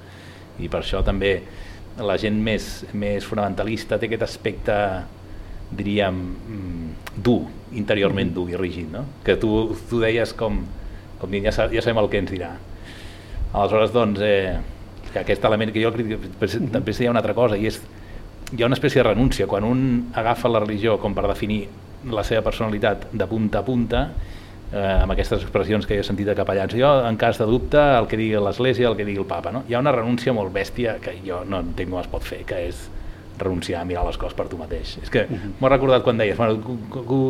I 0.58 0.72
per 0.74 0.82
això 0.82 1.04
també 1.06 1.36
la 2.02 2.18
gent 2.18 2.42
més, 2.42 2.88
més 2.98 3.26
fonamentalista 3.26 4.02
té 4.02 4.10
aquest 4.10 4.26
aspecte 4.26 4.74
diríem, 5.72 6.16
mm, 6.16 7.22
dur, 7.24 7.44
interiorment 7.76 8.34
dur 8.34 8.50
i 8.52 8.58
rígid, 8.60 8.92
no? 8.94 9.04
que 9.26 9.36
tu, 9.36 9.76
tu 9.90 10.00
deies 10.00 10.34
com, 10.38 10.62
com 11.20 11.32
dient, 11.32 11.50
ja, 11.50 11.68
ja 11.72 11.84
sabem 11.84 12.02
el 12.04 12.10
que 12.12 12.22
ens 12.24 12.32
dirà. 12.32 12.54
Aleshores, 13.54 13.92
doncs, 13.96 14.22
eh, 14.24 14.58
que 15.12 15.24
aquest 15.24 15.46
element 15.48 15.74
que 15.74 15.84
jo 15.84 15.92
crec 15.96 16.16
que 16.16 16.50
també 16.72 16.94
hi 16.94 17.08
ha 17.08 17.14
una 17.14 17.24
altra 17.24 17.36
cosa, 17.38 17.58
i 17.58 17.68
és 17.68 17.82
hi 18.54 18.64
ha 18.64 18.70
una 18.70 18.78
espècie 18.78 19.02
de 19.02 19.10
renúncia. 19.10 19.48
Quan 19.48 19.66
un 19.68 19.82
agafa 20.16 20.50
la 20.52 20.64
religió 20.64 20.98
com 21.02 21.16
per 21.16 21.28
definir 21.28 21.66
la 22.08 22.24
seva 22.24 22.44
personalitat 22.46 23.10
de 23.12 23.28
punta 23.28 23.60
a 23.60 23.66
punta, 23.68 24.04
eh, 24.72 25.02
amb 25.02 25.12
aquestes 25.12 25.42
expressions 25.42 25.88
que 25.88 25.98
he 26.00 26.04
sentit 26.04 26.28
de 26.28 26.36
capellans, 26.36 26.76
jo, 26.76 26.92
en 27.08 27.18
cas 27.18 27.40
de 27.40 27.48
dubte, 27.50 27.82
el 27.98 28.08
que 28.08 28.20
digui 28.20 28.40
l'Església, 28.40 28.88
el 28.88 28.96
que 28.96 29.06
digui 29.08 29.20
el 29.24 29.28
papa, 29.28 29.52
no? 29.52 29.64
hi 29.68 29.76
ha 29.76 29.84
una 29.84 29.92
renúncia 29.96 30.34
molt 30.34 30.54
bèstia 30.54 30.98
que 31.04 31.18
jo 31.26 31.44
no 31.46 31.60
entenc 31.64 31.92
com 31.92 32.00
es 32.00 32.12
pot 32.12 32.24
fer, 32.24 32.44
que 32.48 32.62
és 32.70 32.88
renunciar 33.40 33.82
a 33.82 33.86
mirar 33.86 34.06
les 34.08 34.18
coses 34.18 34.36
per 34.38 34.48
tu 34.48 34.58
mateix. 34.58 34.98
És 35.04 35.10
que 35.10 35.26
uh 35.26 35.32
-huh. 35.32 35.52
m'ho 35.60 35.70
recordat 35.70 36.04
quan 36.04 36.18
deies, 36.18 36.38
bueno, 36.38 36.60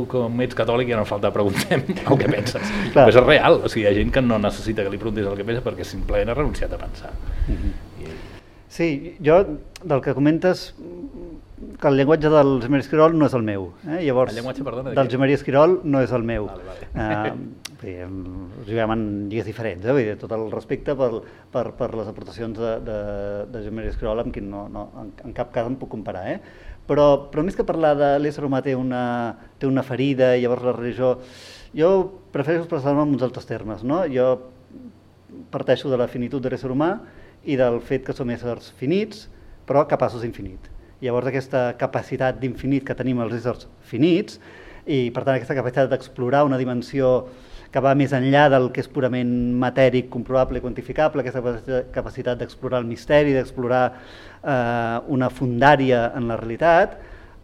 com 0.08 0.42
ets 0.42 0.56
catòlic 0.56 0.90
ja 0.90 0.98
no 0.98 1.06
falta 1.06 1.32
preguntem 1.32 1.84
el 2.10 2.18
que 2.18 2.30
penses. 2.30 2.62
Però 2.94 3.08
és 3.08 3.16
real, 3.16 3.62
o 3.64 3.70
sigui, 3.70 3.86
hi 3.86 3.90
ha 3.90 3.94
gent 3.94 4.12
que 4.12 4.22
no 4.22 4.40
necessita 4.40 4.84
que 4.84 4.90
li 4.90 4.98
preguntis 4.98 5.26
el 5.26 5.36
que 5.36 5.44
pensa 5.44 5.64
perquè 5.64 5.84
simplement 5.84 6.30
ha 6.30 6.34
renunciat 6.34 6.74
a 6.74 6.78
pensar. 6.78 7.12
Uh 7.48 7.54
-huh. 7.54 8.04
I... 8.04 8.08
Sí, 8.68 9.18
jo 9.24 9.46
del 9.84 10.02
que 10.02 10.14
comentes 10.14 10.76
que 11.80 11.88
el 11.88 11.98
llenguatge 11.98 12.30
del 12.30 12.60
Josep 12.62 12.74
Esquirol 12.76 13.18
no 13.18 13.26
és 13.26 13.34
el 13.34 13.44
meu. 13.44 13.72
Eh? 13.88 14.04
Llavors, 14.06 14.32
el 14.32 14.38
llenguatge, 14.38 14.64
perdona, 14.64 14.92
del 14.92 15.10
Josep 15.10 15.24
Esquirol 15.30 15.82
no 15.84 16.02
és 16.02 16.12
el 16.12 16.24
meu. 16.24 16.46
Vale, 16.46 16.64
vale. 16.64 17.34
Uh, 17.34 17.66
juguem 17.82 18.94
en 18.94 19.04
lligues 19.30 19.46
diferents, 19.46 19.86
eh? 19.86 19.94
Dir, 19.98 20.16
tot 20.22 20.32
el 20.34 20.48
respecte 20.52 20.96
per, 20.98 21.10
per, 21.54 21.66
per 21.78 21.90
les 21.96 22.10
aportacions 22.10 22.58
de, 22.58 22.72
de, 22.86 22.98
de 23.54 23.62
Joan 23.66 23.78
Maria 23.78 23.94
Escriol 23.94 24.24
amb 24.24 24.34
qui 24.34 24.42
no, 24.42 24.66
no, 24.74 24.88
en, 25.02 25.12
en 25.28 25.36
cap 25.38 25.52
cas 25.54 25.70
em 25.70 25.78
puc 25.80 25.92
comparar. 25.94 26.26
Eh? 26.34 26.40
Però, 26.88 27.08
però 27.32 27.44
més 27.44 27.58
que 27.58 27.68
parlar 27.68 27.94
de 28.00 28.12
l'ésser 28.22 28.46
humà 28.48 28.64
té 28.66 28.74
una, 28.80 29.04
té 29.60 29.68
una 29.70 29.84
ferida 29.86 30.34
i 30.36 30.46
llavors 30.46 30.66
la 30.66 30.76
religió... 30.78 31.18
Jo 31.78 31.90
prefereixo 32.34 32.64
expressar-me 32.64 33.04
en 33.04 33.12
uns 33.18 33.26
altres 33.26 33.46
termes. 33.46 33.84
No? 33.84 34.00
Jo 34.10 34.30
parteixo 35.52 35.92
de 35.92 36.00
la 36.00 36.08
finitud 36.08 36.42
de 36.42 36.50
l'ésser 36.50 36.72
humà 36.72 36.94
i 37.46 37.58
del 37.60 37.82
fet 37.84 38.06
que 38.08 38.16
som 38.16 38.32
éssers 38.32 38.72
finits, 38.80 39.28
però 39.68 39.84
capaços 39.90 40.24
d'infinit. 40.24 40.72
Llavors 41.04 41.30
aquesta 41.30 41.70
capacitat 41.78 42.40
d'infinit 42.42 42.88
que 42.88 42.96
tenim 42.98 43.20
els 43.22 43.36
éssers 43.38 43.68
finits 43.86 44.40
i 44.88 45.10
per 45.14 45.26
tant 45.28 45.36
aquesta 45.36 45.58
capacitat 45.58 45.92
d'explorar 45.92 46.46
una 46.48 46.58
dimensió 46.58 47.28
que 47.72 47.84
va 47.84 47.94
més 47.98 48.14
enllà 48.16 48.48
del 48.54 48.70
que 48.74 48.82
és 48.84 48.90
purament 48.92 49.32
matèric, 49.60 50.10
comprovable 50.14 50.60
i 50.60 50.64
quantificable, 50.64 51.24
aquesta 51.24 51.84
capacitat 51.96 52.42
d'explorar 52.42 52.82
el 52.84 52.90
misteri, 52.90 53.36
d'explorar 53.36 53.84
eh, 53.92 55.00
una 55.14 55.30
fundària 55.30 56.08
en 56.18 56.30
la 56.32 56.40
realitat, 56.40 56.98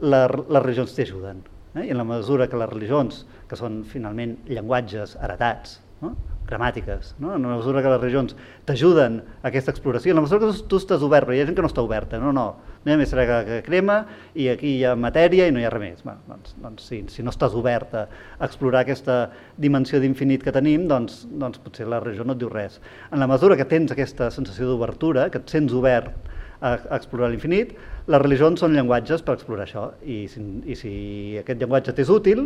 la, 0.04 0.26
les 0.28 0.62
religions 0.64 0.96
t'ajuden. 0.98 1.44
Eh? 1.76 1.88
I 1.88 1.96
en 1.96 2.02
la 2.02 2.08
mesura 2.08 2.50
que 2.50 2.60
les 2.60 2.72
religions, 2.72 3.24
que 3.50 3.60
són 3.60 3.82
finalment 3.88 4.38
llenguatges 4.50 5.18
heretats, 5.22 5.80
no? 6.04 6.16
Gramàtiques, 6.54 7.16
no? 7.20 7.34
en 7.36 7.48
la 7.50 7.58
mesura 7.58 7.82
que 7.82 7.92
les 7.92 8.02
regions 8.02 8.36
t'ajuden 8.68 9.20
a 9.42 9.50
aquesta 9.50 9.74
exploració, 9.74 10.14
en 10.14 10.22
la 10.22 10.26
mesura 10.28 10.46
que 10.46 10.54
tu 10.70 10.80
estàs 10.80 11.04
obert, 11.06 11.28
però 11.28 11.36
hi 11.36 11.42
ha 11.42 11.48
gent 11.50 11.58
que 11.58 11.66
no 11.66 11.72
està 11.72 11.84
oberta, 11.84 12.20
no, 12.22 12.32
no, 12.36 12.46
no 12.84 12.92
hi 12.92 12.94
ha 12.94 13.00
més 13.00 13.14
que, 13.16 13.38
que 13.48 13.60
crema 13.66 14.02
i 14.36 14.50
aquí 14.52 14.76
hi 14.78 14.84
ha 14.88 14.94
matèria 15.00 15.48
i 15.48 15.54
no 15.56 15.62
hi 15.62 15.68
ha 15.68 15.72
res 15.74 15.84
més. 15.84 16.04
Bueno, 16.06 16.22
doncs, 16.30 16.56
doncs 16.64 16.90
si, 16.90 17.02
si 17.12 17.26
no 17.26 17.34
estàs 17.34 17.56
obert 17.58 17.96
a 17.98 18.06
explorar 18.46 18.84
aquesta 18.84 19.18
dimensió 19.58 20.02
d'infinit 20.04 20.44
que 20.44 20.54
tenim, 20.56 20.88
doncs, 20.92 21.24
doncs 21.32 21.62
potser 21.64 21.88
la 21.90 22.02
regió 22.04 22.28
no 22.28 22.38
et 22.38 22.44
diu 22.44 22.52
res. 22.52 22.80
En 23.12 23.24
la 23.24 23.30
mesura 23.32 23.58
que 23.60 23.68
tens 23.70 23.94
aquesta 23.96 24.30
sensació 24.36 24.70
d'obertura, 24.70 25.30
que 25.34 25.42
et 25.42 25.56
sents 25.56 25.76
obert 25.78 26.12
a, 26.60 26.76
a 26.76 27.00
explorar 27.00 27.32
l'infinit, 27.32 27.74
les 28.08 28.22
religions 28.22 28.60
són 28.60 28.76
llenguatges 28.76 29.24
per 29.24 29.38
explorar 29.38 29.68
això 29.68 29.90
i 30.04 30.26
si, 30.32 30.44
i 30.68 30.78
si 30.80 30.94
aquest 31.40 31.64
llenguatge 31.64 31.96
t'és 31.96 32.12
útil, 32.12 32.46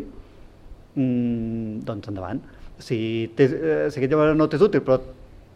mmm, 0.98 1.84
doncs 1.88 2.14
endavant 2.14 2.46
si, 2.80 3.00
eh, 3.38 3.88
si 3.90 4.00
aquest 4.00 4.12
llenguatge 4.12 4.36
no 4.38 4.48
t'és 4.50 4.64
útil, 4.64 4.84
però 4.86 5.00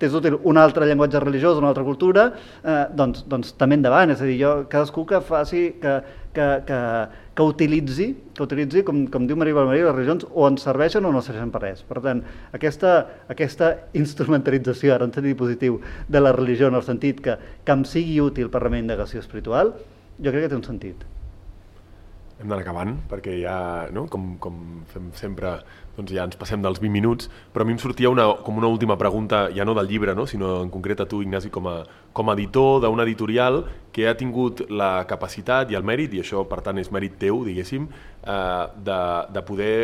t'és 0.01 0.15
útil 0.17 0.39
un 0.49 0.57
altre 0.57 0.88
llenguatge 0.89 1.21
religiós, 1.21 1.60
una 1.62 1.69
altra 1.69 1.86
cultura, 1.86 2.31
eh, 2.63 2.86
doncs, 2.97 3.25
doncs 3.29 3.53
també 3.60 3.77
endavant. 3.77 4.13
És 4.13 4.21
a 4.21 4.29
dir, 4.29 4.39
jo, 4.41 4.53
cadascú 4.71 5.05
que 5.05 5.21
faci, 5.21 5.63
que, 5.81 5.93
que, 6.34 6.47
que, 6.65 6.81
que 7.38 7.47
utilitzi, 7.53 8.10
que 8.34 8.43
utilitzi 8.47 8.84
com, 8.88 9.05
com 9.13 9.29
diu 9.29 9.38
Maria 9.38 9.67
Maria, 9.67 9.88
les 9.89 9.95
religions 9.95 10.25
o 10.31 10.49
ens 10.49 10.65
serveixen 10.65 11.05
o 11.05 11.13
no 11.13 11.21
serveixen 11.21 11.53
per 11.53 11.63
res. 11.67 11.86
Per 11.88 12.01
tant, 12.01 12.25
aquesta, 12.57 12.97
aquesta 13.29 13.71
instrumentalització, 14.01 14.95
ara 14.95 15.05
en 15.07 15.13
sentit 15.15 15.38
positiu, 15.38 15.79
de 16.10 16.25
la 16.25 16.34
religió 16.36 16.73
en 16.73 16.81
el 16.81 16.86
sentit 16.88 17.21
que, 17.21 17.38
que 17.63 17.77
em 17.77 17.86
sigui 17.86 18.19
útil 18.25 18.49
per 18.49 18.65
la 18.65 18.73
meva 18.73 18.88
indagació 18.88 19.21
espiritual, 19.21 19.75
jo 20.21 20.29
crec 20.34 20.47
que 20.47 20.53
té 20.53 20.57
un 20.57 20.67
sentit 20.67 21.10
hem 22.41 22.49
d'anar 22.49 22.63
acabant, 22.65 22.95
perquè 23.10 23.38
ja, 23.39 23.56
no? 23.93 24.08
com, 24.12 24.36
com 24.41 24.58
fem 24.91 25.10
sempre, 25.17 25.54
doncs 25.97 26.13
ja 26.15 26.25
ens 26.27 26.38
passem 26.39 26.62
dels 26.63 26.82
20 26.82 26.93
minuts, 26.93 27.30
però 27.54 27.65
a 27.65 27.69
mi 27.69 27.75
em 27.75 27.82
sortia 27.82 28.12
una, 28.12 28.27
com 28.45 28.58
una 28.60 28.69
última 28.71 28.97
pregunta, 28.99 29.45
ja 29.56 29.65
no 29.67 29.75
del 29.77 29.89
llibre, 29.91 30.15
no? 30.17 30.27
sinó 30.27 30.58
en 30.65 30.71
concret 30.73 31.04
a 31.04 31.08
tu, 31.10 31.21
Ignasi, 31.25 31.51
com 31.54 31.69
a, 31.71 31.77
com 32.13 32.30
a 32.30 32.38
editor 32.38 32.82
d'un 32.86 33.04
editorial 33.06 33.63
que 33.93 34.08
ha 34.10 34.15
tingut 34.17 34.65
la 34.69 34.93
capacitat 35.08 35.71
i 35.71 35.80
el 35.80 35.88
mèrit, 35.88 36.15
i 36.17 36.23
això 36.25 36.45
per 36.49 36.62
tant 36.65 36.82
és 36.82 36.91
mèrit 36.91 37.19
teu, 37.21 37.43
diguéssim, 37.47 37.89
eh, 38.23 38.63
de, 38.89 39.01
de 39.32 39.45
poder 39.47 39.75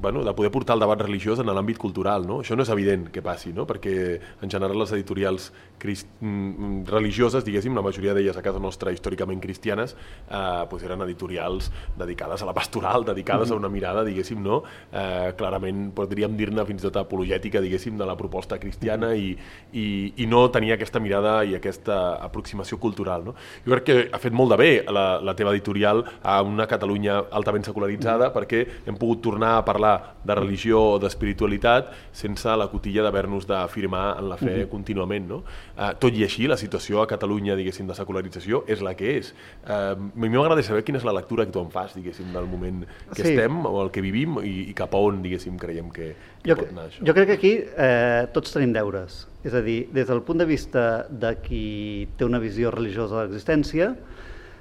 bueno, 0.00 0.22
de 0.24 0.32
poder 0.34 0.50
portar 0.52 0.74
el 0.76 0.80
debat 0.80 1.00
religiós 1.00 1.40
en 1.40 1.48
l'àmbit 1.48 1.78
cultural. 1.80 2.26
No? 2.28 2.40
Això 2.42 2.56
no 2.56 2.64
és 2.66 2.72
evident 2.72 3.08
que 3.12 3.22
passi, 3.24 3.52
no? 3.56 3.66
perquè 3.68 3.94
en 4.42 4.52
general 4.52 4.78
les 4.78 4.92
editorials 4.96 5.50
crist... 5.78 6.08
Mm, 6.20 6.84
religioses, 6.86 7.44
diguéssim, 7.44 7.74
la 7.76 7.84
majoria 7.84 8.14
d'elles 8.16 8.36
a 8.36 8.42
casa 8.44 8.60
nostra 8.62 8.92
històricament 8.92 9.40
cristianes, 9.42 9.96
eh, 10.28 10.64
pues 10.70 10.84
eren 10.86 11.02
editorials 11.06 11.70
dedicades 11.98 12.42
a 12.42 12.48
la 12.48 12.54
pastoral, 12.54 13.04
dedicades 13.04 13.50
mm 13.50 13.54
a 13.56 13.56
una 13.56 13.68
mirada, 13.70 14.02
diguéssim, 14.04 14.40
no? 14.42 14.62
eh, 14.92 15.32
clarament 15.38 15.92
podríem 15.94 16.36
dir-ne 16.36 16.64
fins 16.66 16.82
i 16.82 16.86
tot 16.88 16.96
apologètica, 17.00 17.60
diguéssim, 17.62 17.96
de 17.96 18.06
la 18.08 18.16
proposta 18.18 18.58
cristiana 18.58 19.12
i, 19.14 19.30
i, 19.72 19.86
i 20.16 20.26
no 20.26 20.46
tenia 20.52 20.74
aquesta 20.74 21.00
mirada 21.00 21.38
i 21.44 21.54
aquesta 21.56 22.16
aproximació 22.24 22.78
cultural. 22.82 23.24
No? 23.24 23.36
Jo 23.64 23.76
crec 23.76 23.86
que 23.86 23.98
ha 24.12 24.20
fet 24.20 24.34
molt 24.36 24.52
de 24.52 24.58
bé 24.60 24.70
la, 24.92 25.06
la 25.22 25.36
teva 25.38 25.54
editorial 25.54 26.04
a 26.22 26.40
una 26.42 26.66
Catalunya 26.66 27.20
altament 27.30 27.64
secularitzada 27.64 28.30
mm 28.30 28.34
perquè 28.36 28.58
hem 28.88 28.96
pogut 28.98 29.22
tornar 29.24 29.56
a 29.56 29.64
parlar 29.64 29.85
parlar 29.86 30.16
de 30.26 30.34
religió 30.34 30.80
o 30.80 30.98
d'espiritualitat 30.98 31.92
sense 32.12 32.50
la 32.58 32.66
cotilla 32.66 33.04
d'haver-nos 33.04 33.46
d'afirmar 33.46 34.18
en 34.18 34.28
la 34.28 34.36
fe 34.36 34.46
uh 34.46 34.64
-huh. 34.64 34.68
contínuament. 34.68 35.28
No? 35.28 35.36
Uh, 35.78 35.92
tot 35.98 36.12
i 36.14 36.24
així, 36.24 36.48
la 36.48 36.56
situació 36.56 37.02
a 37.02 37.06
Catalunya, 37.06 37.54
diguéssim, 37.54 37.86
de 37.86 37.94
secularització 37.94 38.64
és 38.66 38.80
la 38.80 38.94
que 38.94 39.18
és. 39.18 39.34
Uh, 39.64 39.70
a 39.70 39.96
mi 40.14 40.28
m'agrada 40.28 40.62
saber 40.62 40.82
quina 40.82 40.98
és 40.98 41.04
la 41.04 41.12
lectura 41.12 41.44
que 41.46 41.52
tu 41.52 41.60
en 41.60 41.70
fas, 41.70 41.94
diguéssim, 41.94 42.32
del 42.32 42.46
moment 42.46 42.86
que 43.14 43.22
sí. 43.22 43.28
estem 43.28 43.66
o 43.66 43.82
el 43.82 43.90
que 43.90 44.00
vivim 44.00 44.38
i, 44.42 44.70
i 44.70 44.74
cap 44.74 44.94
a 44.94 44.98
on, 44.98 45.22
diguéssim, 45.22 45.56
creiem 45.56 45.90
que, 45.90 46.16
que 46.42 46.50
jo, 46.50 46.56
pot 46.56 46.70
anar 46.70 46.86
això. 46.86 47.06
Jo 47.06 47.14
crec 47.14 47.26
que 47.26 47.32
aquí 47.32 47.64
eh, 47.76 48.26
tots 48.32 48.52
tenim 48.52 48.72
deures. 48.72 49.28
És 49.44 49.54
a 49.54 49.62
dir, 49.62 49.88
des 49.92 50.08
del 50.08 50.22
punt 50.22 50.38
de 50.38 50.44
vista 50.44 51.06
de 51.08 51.36
qui 51.36 52.08
té 52.16 52.24
una 52.24 52.38
visió 52.38 52.70
religiosa 52.70 53.16
de 53.16 53.22
l'existència, 53.28 53.94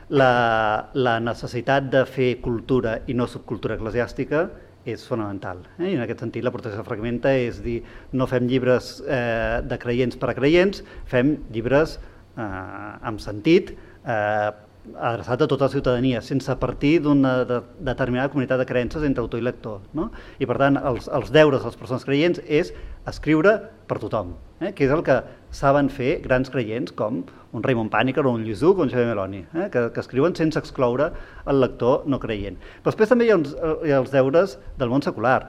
la, 0.09 0.89
la 0.93 1.19
necessitat 1.19 1.89
de 1.89 2.05
fer 2.05 2.39
cultura 2.41 2.99
i 3.07 3.13
no 3.13 3.25
subcultura 3.27 3.75
eclesiàstica 3.75 4.49
és 4.85 5.05
fonamental. 5.09 5.63
Eh? 5.79 5.91
I 5.91 5.95
en 5.97 6.03
aquest 6.05 6.21
sentit 6.23 6.45
la 6.45 6.53
protesta 6.53 6.85
fragmenta 6.85 7.33
és 7.33 7.59
dir, 7.65 7.79
no 8.13 8.27
fem 8.29 8.45
llibres 8.49 8.99
eh, 9.05 9.61
de 9.65 9.79
creients 9.81 10.19
per 10.21 10.31
a 10.31 10.37
creients, 10.37 10.83
fem 11.09 11.35
llibres 11.55 11.97
eh, 11.97 12.45
amb 12.45 13.23
sentit, 13.23 13.73
eh, 14.05 14.51
adreçat 14.93 15.41
a 15.41 15.47
tota 15.49 15.65
la 15.67 15.73
ciutadania, 15.73 16.21
sense 16.21 16.55
partir 16.61 16.99
d'una 17.03 17.37
de, 17.47 17.61
determinada 17.87 18.31
comunitat 18.33 18.61
de 18.61 18.67
creences 18.69 19.03
entre 19.03 19.23
autor 19.23 19.41
i 19.41 19.45
lector. 19.45 19.81
No? 19.97 20.09
I 20.39 20.47
per 20.49 20.57
tant, 20.61 20.77
els, 20.77 21.09
els 21.09 21.31
deures 21.33 21.63
de 21.63 21.71
les 21.71 21.79
persones 21.79 22.05
creients 22.07 22.41
és 22.45 22.73
escriure 23.09 23.57
per 23.89 23.99
tothom, 24.01 24.35
eh? 24.61 24.71
que 24.73 24.87
és 24.87 24.93
el 24.93 25.03
que 25.05 25.19
saben 25.55 25.89
fer 25.93 26.19
grans 26.23 26.49
creients 26.51 26.93
com 26.95 27.23
un 27.55 27.63
Raymond 27.63 27.91
Paniker 27.91 28.25
o 28.25 28.33
un 28.35 28.43
Lluís 28.43 28.63
o 28.63 28.73
un 28.73 28.89
Xavier 28.91 29.09
Meloni, 29.11 29.43
eh? 29.53 29.69
que, 29.71 29.89
que 29.93 30.03
escriuen 30.03 30.35
sense 30.35 30.59
excloure 30.59 31.11
el 31.45 31.61
lector 31.63 32.03
no 32.09 32.19
creient. 32.19 32.57
Però 32.81 32.91
després 32.91 33.11
també 33.11 33.29
hi 33.29 33.35
ha, 33.35 33.39
uns, 33.39 33.53
hi 33.85 33.93
ha 33.93 34.01
els 34.01 34.11
deures 34.13 34.57
del 34.79 34.91
món 34.91 35.05
secular, 35.05 35.39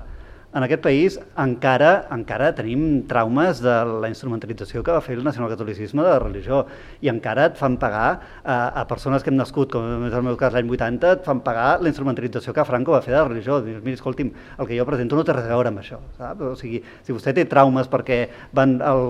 en 0.57 0.65
aquest 0.65 0.81
país 0.81 1.19
encara 1.37 2.07
encara 2.15 2.49
tenim 2.57 3.03
traumes 3.09 3.61
de 3.61 3.75
la 4.01 4.09
instrumentalització 4.09 4.81
que 4.85 4.95
va 4.95 5.03
fer 5.05 5.19
el 5.19 5.25
nacionalcatolicisme 5.27 6.01
de 6.01 6.09
la 6.09 6.21
religió 6.23 6.63
i 7.05 7.11
encara 7.13 7.51
et 7.51 7.59
fan 7.61 7.77
pagar 7.81 8.07
a, 8.43 8.57
a 8.81 8.85
persones 8.89 9.23
que 9.23 9.29
hem 9.31 9.37
nascut, 9.37 9.69
com 9.75 10.07
és 10.09 10.17
el 10.17 10.25
meu 10.25 10.39
cas 10.41 10.55
l'any 10.57 10.71
80, 10.73 11.13
et 11.19 11.27
fan 11.27 11.43
pagar 11.45 11.83
la 11.83 11.91
instrumentalització 11.93 12.55
que 12.57 12.65
Franco 12.65 12.95
va 12.95 13.03
fer 13.05 13.13
de 13.13 13.19
la 13.19 13.27
religió. 13.29 13.59
Dius, 13.65 13.83
mira, 13.85 13.99
escolti'm, 13.99 14.33
el 14.57 14.69
que 14.69 14.79
jo 14.79 14.87
presento 14.89 15.19
no 15.19 15.25
té 15.27 15.37
res 15.37 15.49
a 15.49 15.53
veure 15.53 15.73
amb 15.73 15.83
això. 15.83 16.01
Sap? 16.17 16.41
O 16.41 16.55
sigui, 16.57 16.81
si 17.05 17.13
vostè 17.13 17.35
té 17.37 17.45
traumes 17.51 17.91
perquè 17.93 18.23
van 18.57 18.79
el, 18.79 19.05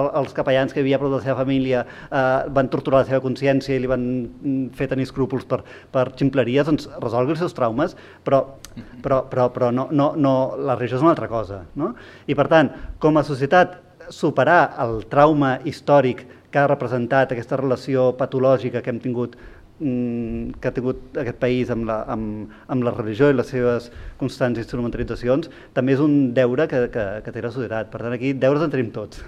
el, 0.00 0.10
els 0.22 0.34
capellans 0.34 0.74
que 0.74 0.82
hi 0.82 0.86
havia 0.86 0.98
prop 0.98 1.14
de 1.14 1.20
la 1.20 1.26
seva 1.28 1.38
família 1.44 1.84
eh, 1.84 2.50
van 2.58 2.72
torturar 2.72 3.04
la 3.04 3.10
seva 3.12 3.22
consciència 3.22 3.76
i 3.76 3.84
li 3.84 3.90
van 3.90 4.08
fer 4.74 4.90
tenir 4.90 5.06
escrúpols 5.06 5.46
per, 5.48 5.62
per 5.94 6.08
ximpleries, 6.18 6.66
doncs 6.66 6.90
resolgui 6.98 7.36
els 7.36 7.44
seus 7.44 7.54
traumes, 7.54 7.94
però, 8.26 8.42
però, 9.04 9.22
però, 9.30 9.48
però 9.54 9.70
no, 9.74 9.88
no, 9.92 10.10
no, 10.18 10.34
la 10.58 10.74
religió 10.74 10.87
és 10.96 11.04
una 11.04 11.12
altra 11.14 11.28
cosa. 11.30 11.62
No? 11.78 11.92
I 12.26 12.36
per 12.38 12.48
tant, 12.50 12.72
com 13.02 13.18
a 13.18 13.26
societat, 13.26 13.78
superar 14.14 14.74
el 14.82 15.02
trauma 15.10 15.58
històric 15.68 16.24
que 16.50 16.60
ha 16.60 16.68
representat 16.68 17.32
aquesta 17.32 17.58
relació 17.60 18.12
patològica 18.16 18.80
que 18.82 18.92
hem 18.92 19.00
tingut 19.04 19.36
mm, 19.80 20.58
que 20.60 20.70
ha 20.70 20.74
tingut 20.74 21.18
aquest 21.20 21.38
país 21.40 21.70
amb 21.74 21.88
la, 21.88 22.00
amb, 22.14 22.54
amb 22.72 22.86
la 22.86 22.94
religió 22.96 23.28
i 23.30 23.36
les 23.36 23.52
seves 23.52 23.90
constants 24.18 24.60
instrumentalitzacions, 24.60 25.50
també 25.74 25.96
és 25.96 26.02
un 26.04 26.34
deure 26.36 26.68
que, 26.70 26.86
que, 26.94 27.08
que 27.24 27.34
té 27.34 27.42
la 27.44 27.54
societat. 27.54 27.90
Per 27.92 28.02
tant, 28.02 28.14
aquí 28.14 28.34
deures 28.34 28.64
en 28.64 28.72
tenim 28.74 28.92
tots. 28.94 29.22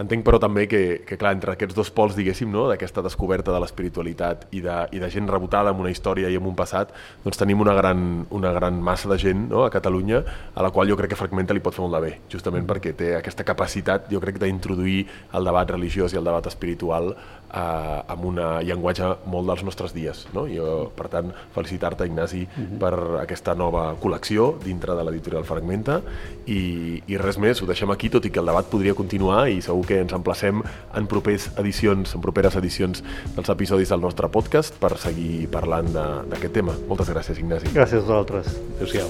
Entenc, 0.00 0.24
però, 0.24 0.38
també 0.40 0.64
que, 0.64 0.80
que 1.04 1.18
clar, 1.20 1.34
entre 1.36 1.52
aquests 1.52 1.76
dos 1.76 1.90
pols, 1.92 2.14
diguéssim, 2.16 2.48
no? 2.48 2.64
d'aquesta 2.70 3.02
descoberta 3.04 3.52
de 3.52 3.58
l'espiritualitat 3.60 4.46
i, 4.56 4.62
de, 4.64 4.76
i 4.96 5.02
de 5.02 5.10
gent 5.12 5.28
rebotada 5.28 5.74
amb 5.74 5.82
una 5.82 5.92
història 5.92 6.30
i 6.32 6.38
amb 6.40 6.48
un 6.48 6.56
passat, 6.56 6.94
doncs 7.24 7.40
tenim 7.40 7.60
una 7.60 7.74
gran, 7.76 8.24
una 8.32 8.54
gran 8.56 8.78
massa 8.80 9.10
de 9.12 9.18
gent 9.20 9.50
no? 9.50 9.66
a 9.66 9.74
Catalunya 9.74 10.22
a 10.54 10.64
la 10.64 10.70
qual 10.72 10.88
jo 10.88 10.96
crec 10.96 11.12
que 11.12 11.20
Fragmenta 11.20 11.52
li 11.52 11.60
pot 11.60 11.76
fer 11.76 11.84
molt 11.84 11.98
de 11.98 12.00
bé, 12.06 12.14
justament 12.32 12.64
perquè 12.70 12.94
té 12.96 13.10
aquesta 13.18 13.44
capacitat, 13.44 14.08
jo 14.08 14.22
crec, 14.24 14.40
d'introduir 14.40 15.02
el 15.36 15.52
debat 15.52 15.76
religiós 15.76 16.16
i 16.16 16.20
el 16.22 16.32
debat 16.32 16.48
espiritual 16.48 17.12
eh, 17.12 18.00
amb 18.14 18.24
un 18.30 18.40
llenguatge 18.64 19.12
molt 19.28 19.52
dels 19.52 19.66
nostres 19.68 19.92
dies. 19.92 20.24
No? 20.32 20.46
Jo, 20.48 20.88
per 20.96 21.10
tant, 21.12 21.34
felicitar-te, 21.52 22.08
Ignasi, 22.08 22.46
uh 22.46 22.62
-huh. 22.62 22.78
per 22.80 22.94
aquesta 23.26 23.54
nova 23.54 23.92
col·lecció 24.00 24.19
dintre 24.64 24.94
de 24.94 25.04
l'editorial 25.04 25.44
Fragmenta 25.48 26.00
i, 26.46 27.02
i 27.08 27.18
res 27.20 27.38
més, 27.38 27.62
ho 27.62 27.66
deixem 27.66 27.90
aquí, 27.90 28.10
tot 28.12 28.26
i 28.26 28.30
que 28.30 28.40
el 28.40 28.50
debat 28.50 28.68
podria 28.70 28.94
continuar 28.94 29.48
i 29.50 29.60
segur 29.64 29.86
que 29.88 30.00
ens 30.04 30.12
emplacem 30.12 30.62
en 30.94 31.06
propers 31.10 31.50
edicions, 31.58 32.14
en 32.14 32.20
properes 32.24 32.56
edicions 32.60 33.02
dels 33.36 33.52
episodis 33.56 33.90
del 33.90 34.00
nostre 34.04 34.28
podcast 34.28 34.76
per 34.80 34.96
seguir 34.98 35.48
parlant 35.50 35.90
d'aquest 35.94 36.54
tema. 36.54 36.76
Moltes 36.88 37.10
gràcies, 37.10 37.38
Ignasi. 37.40 37.74
Gràcies 37.74 38.02
a 38.02 38.06
vosaltres. 38.06 38.56
Adéu-siau. 38.78 39.08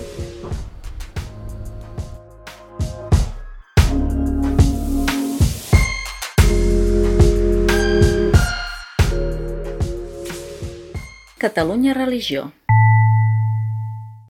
Catalunya 11.40 11.94
Religió 11.94 12.52